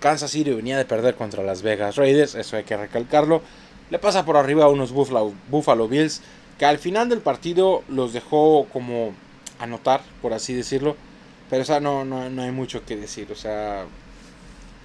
Kansas 0.00 0.30
City 0.30 0.50
venía 0.50 0.78
de 0.78 0.84
perder 0.84 1.14
contra 1.14 1.42
las 1.42 1.62
Vegas 1.62 1.96
Raiders, 1.96 2.34
eso 2.34 2.56
hay 2.56 2.64
que 2.64 2.76
recalcarlo. 2.76 3.42
Le 3.90 3.98
pasa 3.98 4.24
por 4.24 4.36
arriba 4.36 4.64
a 4.64 4.68
unos 4.68 4.92
Buffalo, 4.92 5.32
Buffalo 5.50 5.88
Bills, 5.88 6.22
que 6.58 6.64
al 6.64 6.78
final 6.78 7.08
del 7.08 7.20
partido 7.20 7.82
los 7.88 8.12
dejó 8.12 8.66
como 8.72 9.14
anotar, 9.60 10.02
por 10.20 10.32
así 10.32 10.54
decirlo. 10.54 10.96
Pero 11.48 11.62
o 11.62 11.64
sea, 11.64 11.80
no, 11.80 12.04
no, 12.04 12.28
no 12.30 12.42
hay 12.42 12.50
mucho 12.50 12.84
que 12.84 12.96
decir. 12.96 13.28
O 13.30 13.36
sea, 13.36 13.84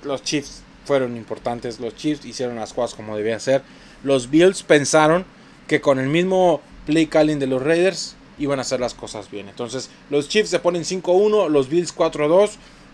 los 0.04 0.24
Chiefs 0.24 0.62
fueron 0.86 1.18
importantes. 1.18 1.80
Los 1.80 1.96
Chiefs 1.96 2.26
hicieron 2.26 2.56
las 2.56 2.74
cosas 2.74 2.96
como 2.96 3.18
debían 3.18 3.40
ser. 3.40 3.64
Los 4.04 4.30
Bills 4.30 4.64
pensaron 4.64 5.26
que 5.68 5.82
con 5.82 6.00
el 6.00 6.10
mismo 6.10 6.62
play 6.86 7.08
calling 7.08 7.40
de 7.40 7.48
los 7.48 7.62
Raiders 7.62 8.16
iban 8.38 8.60
a 8.60 8.64
hacer 8.64 8.80
las 8.80 8.94
cosas 8.94 9.32
bien. 9.32 9.50
Entonces, 9.50 9.90
los 10.10 10.28
Chiefs 10.28 10.50
se 10.50 10.60
ponen 10.60 10.84
5-1, 10.84 11.50
los 11.50 11.70
Bills 11.70 11.96
4-2. 11.96 12.52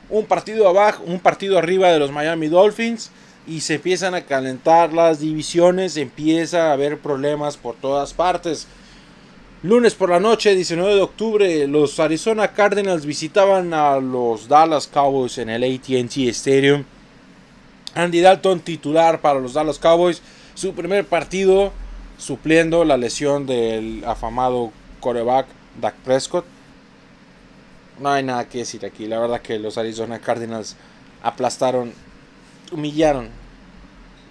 Un 0.09 0.25
partido 0.25 0.67
abajo, 0.67 1.03
un 1.05 1.19
partido 1.19 1.57
arriba 1.57 1.89
de 1.89 1.99
los 1.99 2.11
Miami 2.11 2.47
Dolphins. 2.47 3.11
Y 3.47 3.61
se 3.61 3.75
empiezan 3.75 4.13
a 4.13 4.25
calentar 4.25 4.93
las 4.93 5.19
divisiones. 5.19 5.97
Empieza 5.97 6.69
a 6.69 6.73
haber 6.73 6.99
problemas 6.99 7.57
por 7.57 7.75
todas 7.75 8.13
partes. 8.13 8.67
Lunes 9.63 9.93
por 9.93 10.09
la 10.09 10.19
noche, 10.19 10.55
19 10.55 10.95
de 10.95 11.01
octubre, 11.01 11.67
los 11.67 11.99
Arizona 11.99 12.51
Cardinals 12.51 13.05
visitaban 13.05 13.75
a 13.75 13.99
los 13.99 14.47
Dallas 14.47 14.87
Cowboys 14.87 15.37
en 15.37 15.51
el 15.51 15.63
ATT 15.63 16.17
Stadium. 16.29 16.83
Andy 17.93 18.21
Dalton 18.21 18.61
titular 18.61 19.21
para 19.21 19.39
los 19.39 19.53
Dallas 19.53 19.77
Cowboys. 19.77 20.23
Su 20.55 20.73
primer 20.73 21.05
partido 21.05 21.71
supliendo 22.17 22.83
la 22.85 22.97
lesión 22.97 23.45
del 23.45 24.03
afamado 24.03 24.71
coreback 24.99 25.45
Dak 25.79 25.93
Prescott. 25.97 26.45
No 27.99 28.09
hay 28.09 28.23
nada 28.23 28.49
que 28.49 28.59
decir 28.59 28.83
aquí. 28.83 29.05
La 29.05 29.19
verdad 29.19 29.43
que 29.43 29.59
los 29.59 29.77
Arizona 29.77 30.17
Cardinals 30.17 30.75
aplastaron, 31.21 31.93
humillaron 32.71 33.29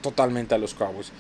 totalmente 0.02 0.56
a 0.56 0.58
los 0.58 0.74
Cowboys. 0.74 1.12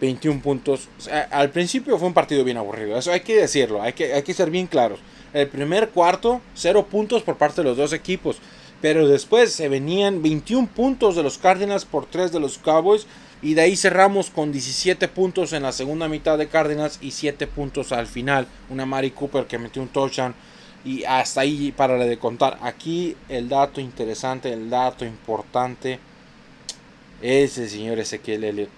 21 0.00 0.40
puntos. 0.40 0.88
al 1.30 1.50
principio 1.50 1.98
fue 1.98 2.08
un 2.08 2.14
partido 2.14 2.44
bien 2.44 2.56
aburrido. 2.56 2.96
Eso 2.96 3.12
hay 3.12 3.20
que 3.20 3.36
decirlo. 3.36 3.82
Hay 3.82 3.92
que, 3.92 4.12
hay 4.12 4.22
que 4.22 4.34
ser 4.34 4.50
bien 4.50 4.66
claros. 4.66 5.00
El 5.32 5.48
primer 5.48 5.90
cuarto, 5.90 6.40
0 6.54 6.86
puntos 6.86 7.22
por 7.22 7.36
parte 7.36 7.60
de 7.62 7.68
los 7.68 7.76
dos 7.76 7.92
equipos. 7.92 8.38
Pero 8.80 9.08
después 9.08 9.52
se 9.52 9.68
venían 9.68 10.22
21 10.22 10.68
puntos 10.68 11.16
de 11.16 11.22
los 11.22 11.38
Cardinals 11.38 11.84
por 11.84 12.06
3 12.06 12.30
de 12.30 12.40
los 12.40 12.58
Cowboys. 12.58 13.06
Y 13.42 13.54
de 13.54 13.62
ahí 13.62 13.76
cerramos 13.76 14.30
con 14.30 14.52
17 14.52 15.08
puntos 15.08 15.52
en 15.52 15.62
la 15.62 15.72
segunda 15.72 16.08
mitad 16.08 16.38
de 16.38 16.48
Cardinals 16.48 16.98
y 17.00 17.10
7 17.10 17.46
puntos 17.46 17.92
al 17.92 18.06
final. 18.06 18.46
Una 18.70 18.86
Mari 18.86 19.10
Cooper 19.10 19.46
que 19.46 19.58
metió 19.58 19.82
un 19.82 19.88
touchdown. 19.88 20.34
Y 20.84 21.04
hasta 21.04 21.40
ahí 21.40 21.72
para 21.72 21.96
de 21.98 22.18
contar. 22.18 22.58
Aquí 22.62 23.16
el 23.28 23.48
dato 23.48 23.80
interesante, 23.80 24.52
el 24.52 24.70
dato 24.70 25.04
importante 25.04 25.98
es 27.20 27.58
el 27.58 27.68
señor 27.68 27.98
Ezequiel 27.98 28.44
Elliott. 28.44 28.70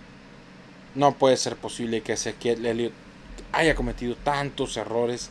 No 0.94 1.14
puede 1.14 1.36
ser 1.36 1.56
posible 1.56 2.02
que 2.02 2.14
Ezequiel 2.14 2.92
haya 3.52 3.74
cometido 3.74 4.16
tantos 4.16 4.76
errores, 4.76 5.30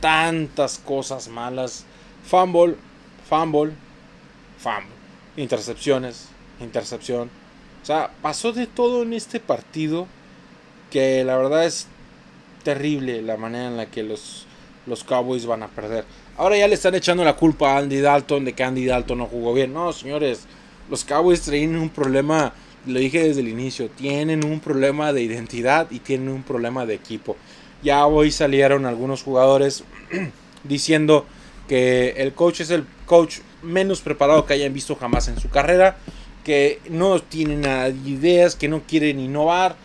tantas 0.00 0.78
cosas 0.78 1.28
malas. 1.28 1.84
Fumble, 2.24 2.76
fumble, 3.28 3.72
fumble. 4.58 4.92
Intercepciones, 5.36 6.28
intercepción. 6.60 7.30
O 7.82 7.86
sea, 7.86 8.10
pasó 8.22 8.52
de 8.52 8.66
todo 8.66 9.02
en 9.02 9.12
este 9.12 9.40
partido 9.40 10.06
que 10.90 11.24
la 11.24 11.36
verdad 11.36 11.64
es 11.64 11.86
terrible 12.62 13.22
la 13.22 13.36
manera 13.36 13.66
en 13.66 13.76
la 13.76 13.86
que 13.86 14.02
los, 14.02 14.46
los 14.86 15.04
Cowboys 15.04 15.46
van 15.46 15.62
a 15.62 15.68
perder. 15.68 16.04
Ahora 16.36 16.56
ya 16.56 16.68
le 16.68 16.74
están 16.74 16.94
echando 16.94 17.24
la 17.24 17.36
culpa 17.36 17.72
a 17.72 17.78
Andy 17.78 18.00
Dalton 18.00 18.44
de 18.44 18.52
que 18.52 18.62
Andy 18.62 18.86
Dalton 18.86 19.18
no 19.18 19.26
jugó 19.26 19.52
bien. 19.52 19.72
No, 19.72 19.92
señores, 19.92 20.44
los 20.88 21.04
Cowboys 21.04 21.42
traen 21.42 21.76
un 21.76 21.90
problema 21.90 22.52
lo 22.86 22.98
dije 22.98 23.22
desde 23.22 23.40
el 23.40 23.48
inicio, 23.48 23.88
tienen 23.90 24.44
un 24.44 24.60
problema 24.60 25.12
de 25.12 25.22
identidad 25.22 25.90
y 25.90 26.00
tienen 26.00 26.28
un 26.28 26.42
problema 26.42 26.86
de 26.86 26.94
equipo. 26.94 27.36
Ya 27.82 28.06
hoy 28.06 28.30
salieron 28.30 28.86
algunos 28.86 29.22
jugadores 29.22 29.84
diciendo 30.64 31.26
que 31.68 32.10
el 32.18 32.32
coach 32.32 32.60
es 32.60 32.70
el 32.70 32.84
coach 33.06 33.38
menos 33.62 34.00
preparado 34.00 34.46
que 34.46 34.54
hayan 34.54 34.72
visto 34.72 34.96
jamás 34.96 35.28
en 35.28 35.38
su 35.38 35.48
carrera, 35.48 35.96
que 36.44 36.80
no 36.90 37.20
tienen 37.20 37.64
ideas, 38.04 38.56
que 38.56 38.68
no 38.68 38.82
quieren 38.82 39.20
innovar. 39.20 39.76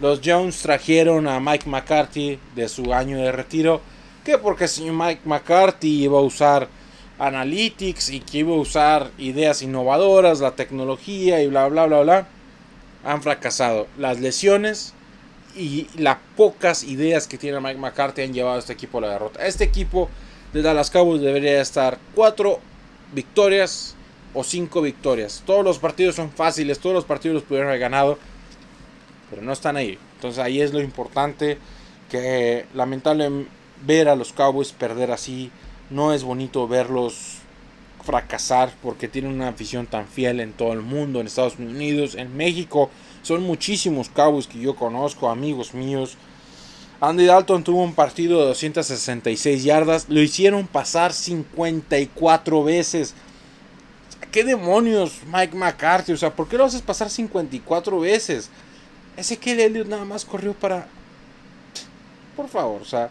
Los 0.00 0.20
Jones 0.24 0.58
trajeron 0.58 1.26
a 1.26 1.40
Mike 1.40 1.68
McCarthy 1.68 2.38
de 2.54 2.68
su 2.68 2.94
año 2.94 3.18
de 3.18 3.32
retiro, 3.32 3.80
que 4.24 4.38
porque 4.38 4.64
el 4.64 4.70
señor 4.70 4.94
Mike 4.94 5.22
McCarthy 5.24 6.04
iba 6.04 6.18
a 6.18 6.22
usar 6.22 6.68
analytics 7.18 8.10
y 8.10 8.20
que 8.20 8.38
iba 8.38 8.54
a 8.54 8.58
usar 8.58 9.10
ideas 9.18 9.62
innovadoras, 9.62 10.40
la 10.40 10.52
tecnología 10.52 11.42
y 11.42 11.48
bla 11.48 11.68
bla 11.68 11.86
bla 11.86 12.00
bla, 12.00 12.28
han 13.04 13.22
fracasado. 13.22 13.86
Las 13.98 14.20
lesiones 14.20 14.94
y 15.56 15.88
las 15.96 16.18
pocas 16.36 16.84
ideas 16.84 17.26
que 17.26 17.38
tiene 17.38 17.60
Mike 17.60 17.78
McCarthy 17.78 18.22
han 18.22 18.32
llevado 18.32 18.56
a 18.56 18.60
este 18.60 18.72
equipo 18.72 18.98
a 18.98 19.02
la 19.02 19.10
derrota. 19.10 19.44
Este 19.46 19.64
equipo 19.64 20.08
de 20.52 20.62
Dallas 20.62 20.90
Cowboys 20.90 21.20
debería 21.20 21.60
estar 21.60 21.98
cuatro 22.14 22.60
victorias 23.12 23.94
o 24.34 24.44
cinco 24.44 24.82
victorias. 24.82 25.42
Todos 25.46 25.64
los 25.64 25.78
partidos 25.78 26.14
son 26.14 26.30
fáciles, 26.30 26.78
todos 26.78 26.94
los 26.94 27.04
partidos 27.04 27.36
los 27.36 27.42
pudieron 27.44 27.68
haber 27.68 27.80
ganado, 27.80 28.18
pero 29.30 29.42
no 29.42 29.52
están 29.52 29.76
ahí. 29.76 29.98
Entonces 30.16 30.38
ahí 30.42 30.60
es 30.60 30.72
lo 30.72 30.80
importante 30.80 31.58
que 32.10 32.66
lamentable 32.74 33.46
ver 33.84 34.08
a 34.08 34.16
los 34.16 34.32
Cowboys 34.32 34.72
perder 34.72 35.10
así. 35.10 35.50
No 35.90 36.12
es 36.12 36.22
bonito 36.22 36.68
verlos 36.68 37.38
fracasar 38.04 38.72
porque 38.82 39.08
tienen 39.08 39.32
una 39.32 39.48
afición 39.48 39.86
tan 39.86 40.06
fiel 40.06 40.40
en 40.40 40.52
todo 40.52 40.72
el 40.72 40.80
mundo, 40.80 41.20
en 41.20 41.26
Estados 41.26 41.58
Unidos, 41.58 42.14
en 42.14 42.36
México. 42.36 42.90
Son 43.22 43.42
muchísimos 43.42 44.08
Cowboys 44.08 44.46
que 44.46 44.58
yo 44.58 44.76
conozco, 44.76 45.28
amigos 45.28 45.74
míos. 45.74 46.16
Andy 47.00 47.26
Dalton 47.26 47.62
tuvo 47.62 47.82
un 47.82 47.94
partido 47.94 48.40
de 48.40 48.46
266 48.46 49.62
yardas. 49.62 50.08
Lo 50.08 50.20
hicieron 50.20 50.66
pasar 50.66 51.12
54 51.12 52.64
veces. 52.64 53.14
¿Qué 54.32 54.42
demonios, 54.44 55.20
Mike 55.32 55.56
McCarthy? 55.56 56.12
O 56.12 56.16
sea, 56.16 56.34
¿por 56.34 56.48
qué 56.48 56.58
lo 56.58 56.64
haces 56.64 56.82
pasar 56.82 57.08
54 57.08 58.00
veces? 58.00 58.50
Ese 59.16 59.36
Kelly 59.36 59.62
Elliott 59.62 59.88
nada 59.88 60.04
más 60.04 60.24
corrió 60.24 60.54
para. 60.54 60.86
Por 62.36 62.48
favor, 62.48 62.82
o 62.82 62.84
sea, 62.84 63.10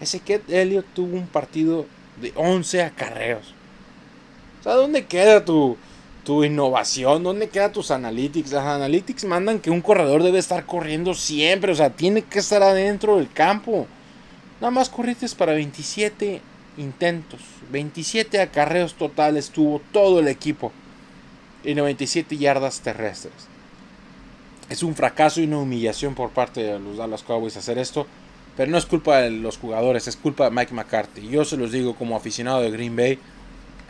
ese 0.00 0.20
Kelly 0.20 0.42
Elliott 0.48 0.86
tuvo 0.94 1.16
un 1.16 1.26
partido 1.26 1.86
de 2.20 2.32
11 2.36 2.82
acarreos. 2.82 3.54
O 4.60 4.62
sea, 4.62 4.74
¿dónde 4.74 5.06
queda 5.06 5.44
tu, 5.44 5.76
tu 6.24 6.44
innovación? 6.44 7.22
¿Dónde 7.22 7.48
quedan 7.48 7.72
tus 7.72 7.90
analytics? 7.90 8.52
Las 8.52 8.66
analytics 8.66 9.24
mandan 9.24 9.58
que 9.58 9.70
un 9.70 9.80
corredor 9.80 10.22
debe 10.22 10.38
estar 10.38 10.66
corriendo 10.66 11.14
siempre, 11.14 11.72
o 11.72 11.74
sea, 11.74 11.90
tiene 11.90 12.22
que 12.22 12.40
estar 12.40 12.62
adentro 12.62 13.16
del 13.16 13.30
campo. 13.32 13.86
Nada 14.60 14.70
más 14.70 14.90
corriste 14.90 15.26
para 15.36 15.54
27 15.54 16.42
intentos, 16.76 17.40
27 17.70 18.40
acarreos 18.40 18.94
totales 18.94 19.50
tuvo 19.50 19.80
todo 19.92 20.20
el 20.20 20.28
equipo 20.28 20.72
y 21.64 21.74
97 21.74 22.36
yardas 22.36 22.80
terrestres. 22.80 23.32
Es 24.68 24.82
un 24.82 24.94
fracaso 24.94 25.40
y 25.40 25.44
una 25.44 25.58
humillación 25.58 26.14
por 26.14 26.30
parte 26.30 26.62
de 26.62 26.78
los 26.78 26.96
Dallas 26.96 27.22
Cowboys 27.22 27.56
hacer 27.56 27.78
esto, 27.78 28.06
pero 28.56 28.70
no 28.70 28.78
es 28.78 28.86
culpa 28.86 29.18
de 29.18 29.30
los 29.30 29.58
jugadores, 29.58 30.06
es 30.08 30.16
culpa 30.16 30.44
de 30.44 30.50
Mike 30.50 30.74
McCarthy. 30.74 31.28
Yo 31.28 31.44
se 31.44 31.56
los 31.56 31.72
digo 31.72 31.94
como 31.94 32.16
aficionado 32.16 32.60
de 32.60 32.70
Green 32.70 32.96
Bay, 32.96 33.18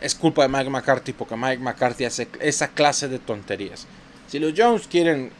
es 0.01 0.15
culpa 0.15 0.43
de 0.43 0.49
Mike 0.49 0.69
McCarthy 0.69 1.13
porque 1.13 1.35
Mike 1.35 1.61
McCarthy 1.61 2.05
hace 2.05 2.27
esa 2.39 2.69
clase 2.69 3.07
de 3.07 3.19
tonterías. 3.19 3.87
Si 4.27 4.39
los 4.39 4.53
Jones 4.55 4.87
quieren 4.87 5.31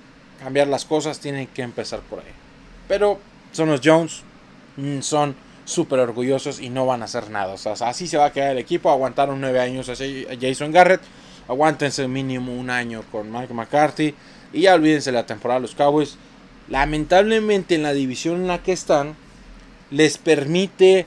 cambiar 0.41 0.67
las 0.67 0.85
cosas, 0.85 1.19
tienen 1.19 1.47
que 1.47 1.61
empezar 1.61 1.99
por 2.01 2.19
ahí. 2.19 2.31
Pero 2.87 3.19
son 3.51 3.69
los 3.69 3.81
Jones, 3.83 4.23
mm, 4.77 4.99
son 4.99 5.35
súper 5.65 5.99
orgullosos 5.99 6.59
y 6.59 6.69
no 6.69 6.85
van 6.85 7.01
a 7.01 7.05
hacer 7.05 7.29
nada. 7.29 7.53
O 7.53 7.57
sea, 7.57 7.73
así 7.87 8.07
se 8.07 8.17
va 8.17 8.25
a 8.25 8.31
quedar 8.33 8.51
el 8.51 8.57
equipo. 8.57 8.89
Aguantaron 8.89 9.39
nueve 9.39 9.59
años 9.59 9.89
a 9.89 9.93
Jason 10.39 10.71
Garrett. 10.71 11.01
Aguántense 11.47 12.07
mínimo 12.07 12.53
un 12.53 12.69
año 12.69 13.03
con 13.11 13.31
Mike 13.31 13.53
McCarthy. 13.53 14.13
Y 14.53 14.61
ya 14.61 14.75
olvídense 14.75 15.11
la 15.11 15.25
temporada 15.25 15.59
de 15.59 15.67
los 15.67 15.75
Cowboys. 15.75 16.17
Lamentablemente 16.71 17.75
en 17.75 17.83
la 17.83 17.91
división 17.91 18.37
en 18.37 18.47
la 18.47 18.63
que 18.63 18.71
están, 18.71 19.17
les 19.89 20.17
permite 20.17 21.05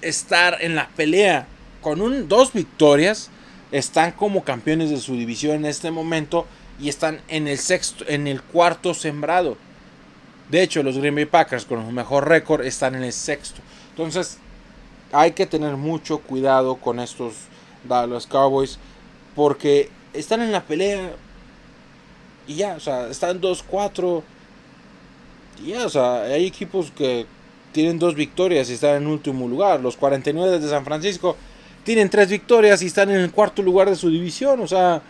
estar 0.00 0.58
en 0.60 0.76
la 0.76 0.88
pelea 0.90 1.48
con 1.80 2.00
un, 2.00 2.28
dos 2.28 2.52
victorias, 2.52 3.30
están 3.72 4.12
como 4.12 4.44
campeones 4.44 4.90
de 4.90 4.98
su 4.98 5.16
división 5.16 5.56
en 5.56 5.64
este 5.64 5.90
momento 5.90 6.46
y 6.80 6.88
están 6.88 7.20
en 7.26 7.48
el 7.48 7.58
sexto, 7.58 8.04
en 8.06 8.28
el 8.28 8.42
cuarto 8.42 8.94
sembrado. 8.94 9.56
De 10.50 10.62
hecho, 10.62 10.84
los 10.84 10.98
Green 10.98 11.16
Bay 11.16 11.24
Packers 11.24 11.64
con 11.64 11.80
un 11.80 11.92
mejor 11.92 12.28
récord 12.28 12.64
están 12.64 12.94
en 12.94 13.02
el 13.02 13.12
sexto. 13.12 13.60
Entonces, 13.90 14.38
hay 15.10 15.32
que 15.32 15.46
tener 15.46 15.76
mucho 15.76 16.18
cuidado 16.18 16.76
con 16.76 17.00
estos 17.00 17.34
Dallas 17.82 18.28
Cowboys 18.28 18.78
porque 19.34 19.90
están 20.12 20.42
en 20.42 20.52
la 20.52 20.62
pelea 20.62 21.10
y 22.46 22.54
ya, 22.54 22.76
o 22.76 22.80
sea, 22.80 23.08
están 23.08 23.40
2-4 23.40 24.22
ya, 25.62 25.86
o 25.86 25.88
sea, 25.88 26.22
hay 26.22 26.46
equipos 26.46 26.90
que 26.90 27.26
tienen 27.72 27.98
dos 27.98 28.14
victorias 28.14 28.70
y 28.70 28.74
están 28.74 29.02
en 29.02 29.06
último 29.08 29.48
lugar. 29.48 29.80
Los 29.80 29.96
49 29.96 30.60
de 30.60 30.68
San 30.68 30.84
Francisco 30.84 31.36
tienen 31.82 32.08
tres 32.08 32.30
victorias 32.30 32.80
y 32.82 32.86
están 32.86 33.10
en 33.10 33.20
el 33.20 33.30
cuarto 33.30 33.62
lugar 33.62 33.90
de 33.90 33.96
su 33.96 34.08
división. 34.08 34.60
O 34.60 34.66
sea, 34.66 35.02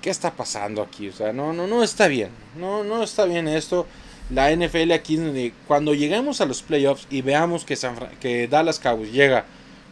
¿qué 0.00 0.10
está 0.10 0.30
pasando 0.30 0.80
aquí? 0.80 1.08
O 1.08 1.12
sea, 1.12 1.32
no, 1.32 1.52
no, 1.52 1.66
no 1.66 1.82
está 1.82 2.06
bien. 2.08 2.30
No, 2.56 2.84
no 2.84 3.02
está 3.02 3.24
bien 3.24 3.48
esto. 3.48 3.86
La 4.30 4.54
NFL 4.54 4.92
aquí, 4.92 5.52
cuando 5.66 5.92
lleguemos 5.92 6.40
a 6.40 6.46
los 6.46 6.62
playoffs 6.62 7.06
y 7.10 7.20
veamos 7.20 7.64
que, 7.64 7.76
que 8.20 8.48
Dallas 8.48 8.78
Cowboys 8.78 9.12
llega 9.12 9.44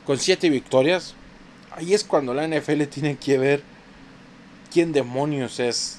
con 0.07 0.19
siete 0.19 0.49
victorias, 0.49 1.15
ahí 1.73 1.93
es 1.93 2.05
cuando 2.05 2.33
la 2.33 2.47
NFL 2.47 2.85
tiene 2.85 3.17
que 3.17 3.37
ver 3.37 3.63
quién 4.73 4.93
demonios 4.93 5.61
es. 5.61 5.99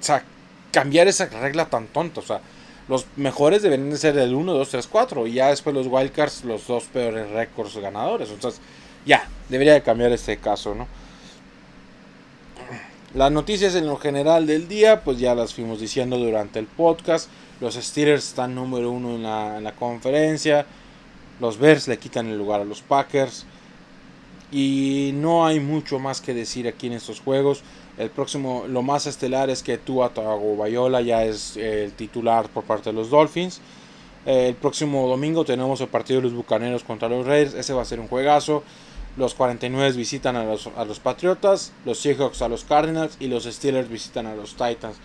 O 0.00 0.37
cambiar 0.72 1.08
esa 1.08 1.26
regla 1.26 1.66
tan 1.66 1.86
tonta. 1.86 2.20
O 2.20 2.22
sea, 2.22 2.40
los 2.88 3.06
mejores 3.16 3.62
deben 3.62 3.90
de 3.90 3.98
ser 3.98 4.16
el 4.18 4.34
1, 4.34 4.52
2, 4.52 4.68
3, 4.68 4.86
4. 4.86 5.26
Y 5.26 5.32
ya 5.34 5.48
después 5.48 5.74
los 5.74 5.86
Wildcards, 5.86 6.44
los 6.44 6.66
dos 6.66 6.84
peores 6.84 7.30
récords 7.30 7.76
ganadores. 7.76 8.30
Entonces, 8.30 8.60
ya, 9.04 9.28
debería 9.48 9.74
de 9.74 9.82
cambiar 9.82 10.12
este 10.12 10.38
caso, 10.38 10.74
¿no? 10.74 10.86
Las 13.14 13.32
noticias 13.32 13.74
en 13.74 13.86
lo 13.86 13.96
general 13.96 14.46
del 14.46 14.68
día, 14.68 15.02
pues 15.02 15.18
ya 15.18 15.34
las 15.34 15.54
fuimos 15.54 15.80
diciendo 15.80 16.18
durante 16.18 16.58
el 16.58 16.66
podcast. 16.66 17.30
Los 17.60 17.74
Steelers 17.74 18.28
están 18.28 18.54
número 18.54 18.90
uno 18.90 19.14
en 19.14 19.22
la, 19.22 19.58
en 19.58 19.64
la 19.64 19.72
conferencia. 19.72 20.66
Los 21.40 21.58
Bears 21.58 21.88
le 21.88 21.98
quitan 21.98 22.26
el 22.26 22.36
lugar 22.36 22.60
a 22.60 22.64
los 22.64 22.82
Packers. 22.82 23.46
Y 24.52 25.12
no 25.14 25.46
hay 25.46 25.60
mucho 25.60 25.98
más 25.98 26.20
que 26.20 26.34
decir 26.34 26.68
aquí 26.68 26.86
en 26.86 26.94
estos 26.94 27.20
juegos. 27.20 27.62
El 27.98 28.10
próximo, 28.10 28.64
lo 28.68 28.82
más 28.82 29.06
estelar 29.06 29.50
es 29.50 29.64
que 29.64 29.76
Tua 29.76 30.10
Tagovailoa 30.10 31.00
ya 31.00 31.24
es 31.24 31.56
el 31.56 31.92
titular 31.92 32.48
por 32.48 32.62
parte 32.62 32.90
de 32.90 32.92
los 32.94 33.10
Dolphins. 33.10 33.60
El 34.24 34.54
próximo 34.54 35.08
domingo 35.08 35.44
tenemos 35.44 35.80
el 35.80 35.88
partido 35.88 36.20
de 36.20 36.28
los 36.28 36.34
Bucaneros 36.34 36.84
contra 36.84 37.08
los 37.08 37.26
Raiders. 37.26 37.54
Ese 37.54 37.72
va 37.72 37.82
a 37.82 37.84
ser 37.84 37.98
un 37.98 38.06
juegazo. 38.06 38.62
Los 39.16 39.34
49 39.34 39.96
visitan 39.96 40.36
a 40.36 40.44
los, 40.44 40.68
a 40.76 40.84
los 40.84 41.00
Patriotas, 41.00 41.72
los 41.84 41.98
Seahawks 41.98 42.40
a 42.42 42.48
los 42.48 42.62
Cardinals 42.62 43.16
y 43.18 43.26
los 43.26 43.44
Steelers 43.44 43.88
visitan 43.88 44.26
a 44.26 44.36
los 44.36 44.52
Titans. 44.52 44.96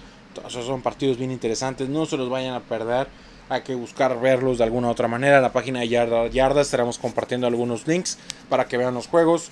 esos 0.46 0.66
son 0.66 0.84
partidos 0.84 1.18
bien 1.18 1.32
interesantes, 1.32 1.90
no 1.90 2.06
se 2.06 2.18
los 2.18 2.30
vayan 2.30 2.54
a 2.54 2.60
perder. 2.60 3.08
Hay 3.50 3.64
que 3.64 3.74
buscar 3.74 4.20
verlos 4.22 4.60
de 4.60 4.66
alguna 4.66 4.90
otra 4.90 5.08
manera. 5.08 5.38
En 5.38 5.42
la 5.42 5.52
página 5.52 5.80
de 5.80 5.88
Yarda, 5.90 6.28
Yarda 6.28 6.62
estaremos 6.62 7.00
compartiendo 7.00 7.48
algunos 7.48 7.88
links 7.88 8.20
para 8.50 8.68
que 8.68 8.78
vean 8.78 8.94
los 8.94 9.08
juegos. 9.08 9.50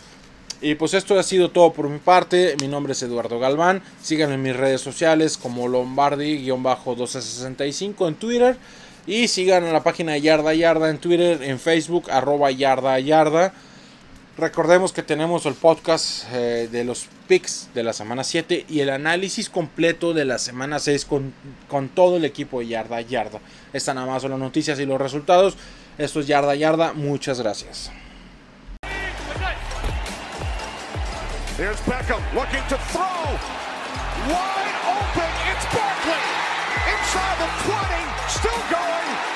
Y 0.62 0.76
pues 0.76 0.94
esto 0.94 1.18
ha 1.18 1.24
sido 1.24 1.50
todo 1.50 1.74
por 1.74 1.90
mi 1.90 1.98
parte. 1.98 2.56
Mi 2.62 2.68
nombre 2.68 2.94
es 2.94 3.02
Eduardo 3.02 3.40
Galván. 3.40 3.82
Síganme 4.02 4.36
en 4.36 4.44
mis 4.44 4.56
redes 4.56 4.82
sociales 4.82 5.38
como 5.38 5.68
Lombardi-1265 5.68 8.08
en 8.08 8.14
Twitter. 8.16 8.58
Y 9.08 9.28
sigan 9.28 9.64
a 9.64 9.74
la 9.74 9.82
página 9.82 10.16
Yarda 10.18 10.54
Yarda 10.54 10.92
en 10.92 11.00
Twitter, 11.00 11.42
en 11.42 11.60
Facebook, 11.60 12.12
arroba 12.12 12.52
Yarda 12.52 13.00
Yarda. 13.00 13.52
Recordemos 14.38 14.94
que 14.94 15.02
tenemos 15.02 15.48
el 15.48 15.56
podcast 15.56 16.26
eh, 16.32 16.70
de 16.72 16.86
los 16.86 17.08
picks 17.28 17.70
de 17.74 17.82
la 17.84 17.94
semana 17.94 18.24
7 18.24 18.68
y 18.70 18.82
el 18.82 18.92
análisis 18.92 19.50
completo 19.50 20.14
de 20.14 20.26
la 20.26 20.38
semana 20.38 20.78
6 20.78 21.06
con, 21.06 21.34
con 21.68 21.90
todo 21.90 22.18
el 22.18 22.26
equipo 22.26 22.60
de 22.60 22.68
Yarda 22.68 23.02
Yarda. 23.02 23.40
Estas 23.74 23.96
nada 23.96 24.06
más 24.06 24.22
son 24.22 24.30
las 24.32 24.40
noticias 24.40 24.80
y 24.80 24.86
los 24.86 25.02
resultados. 25.02 25.58
Esto 25.98 26.20
es 26.20 26.28
Yarda 26.28 26.54
Yarda. 26.54 26.94
Muchas 26.94 27.42
gracias. 27.42 27.92
Here's 31.62 31.80
Beckham 31.82 32.18
looking 32.34 32.66
to 32.70 32.78
throw. 32.90 33.22
Wide 34.34 34.78
open. 34.98 35.32
It's 35.54 35.66
Barkley. 35.70 36.26
Inside 36.90 37.38
the 37.38 37.50
20. 37.70 38.30
Still 38.30 38.62
going. 38.72 39.31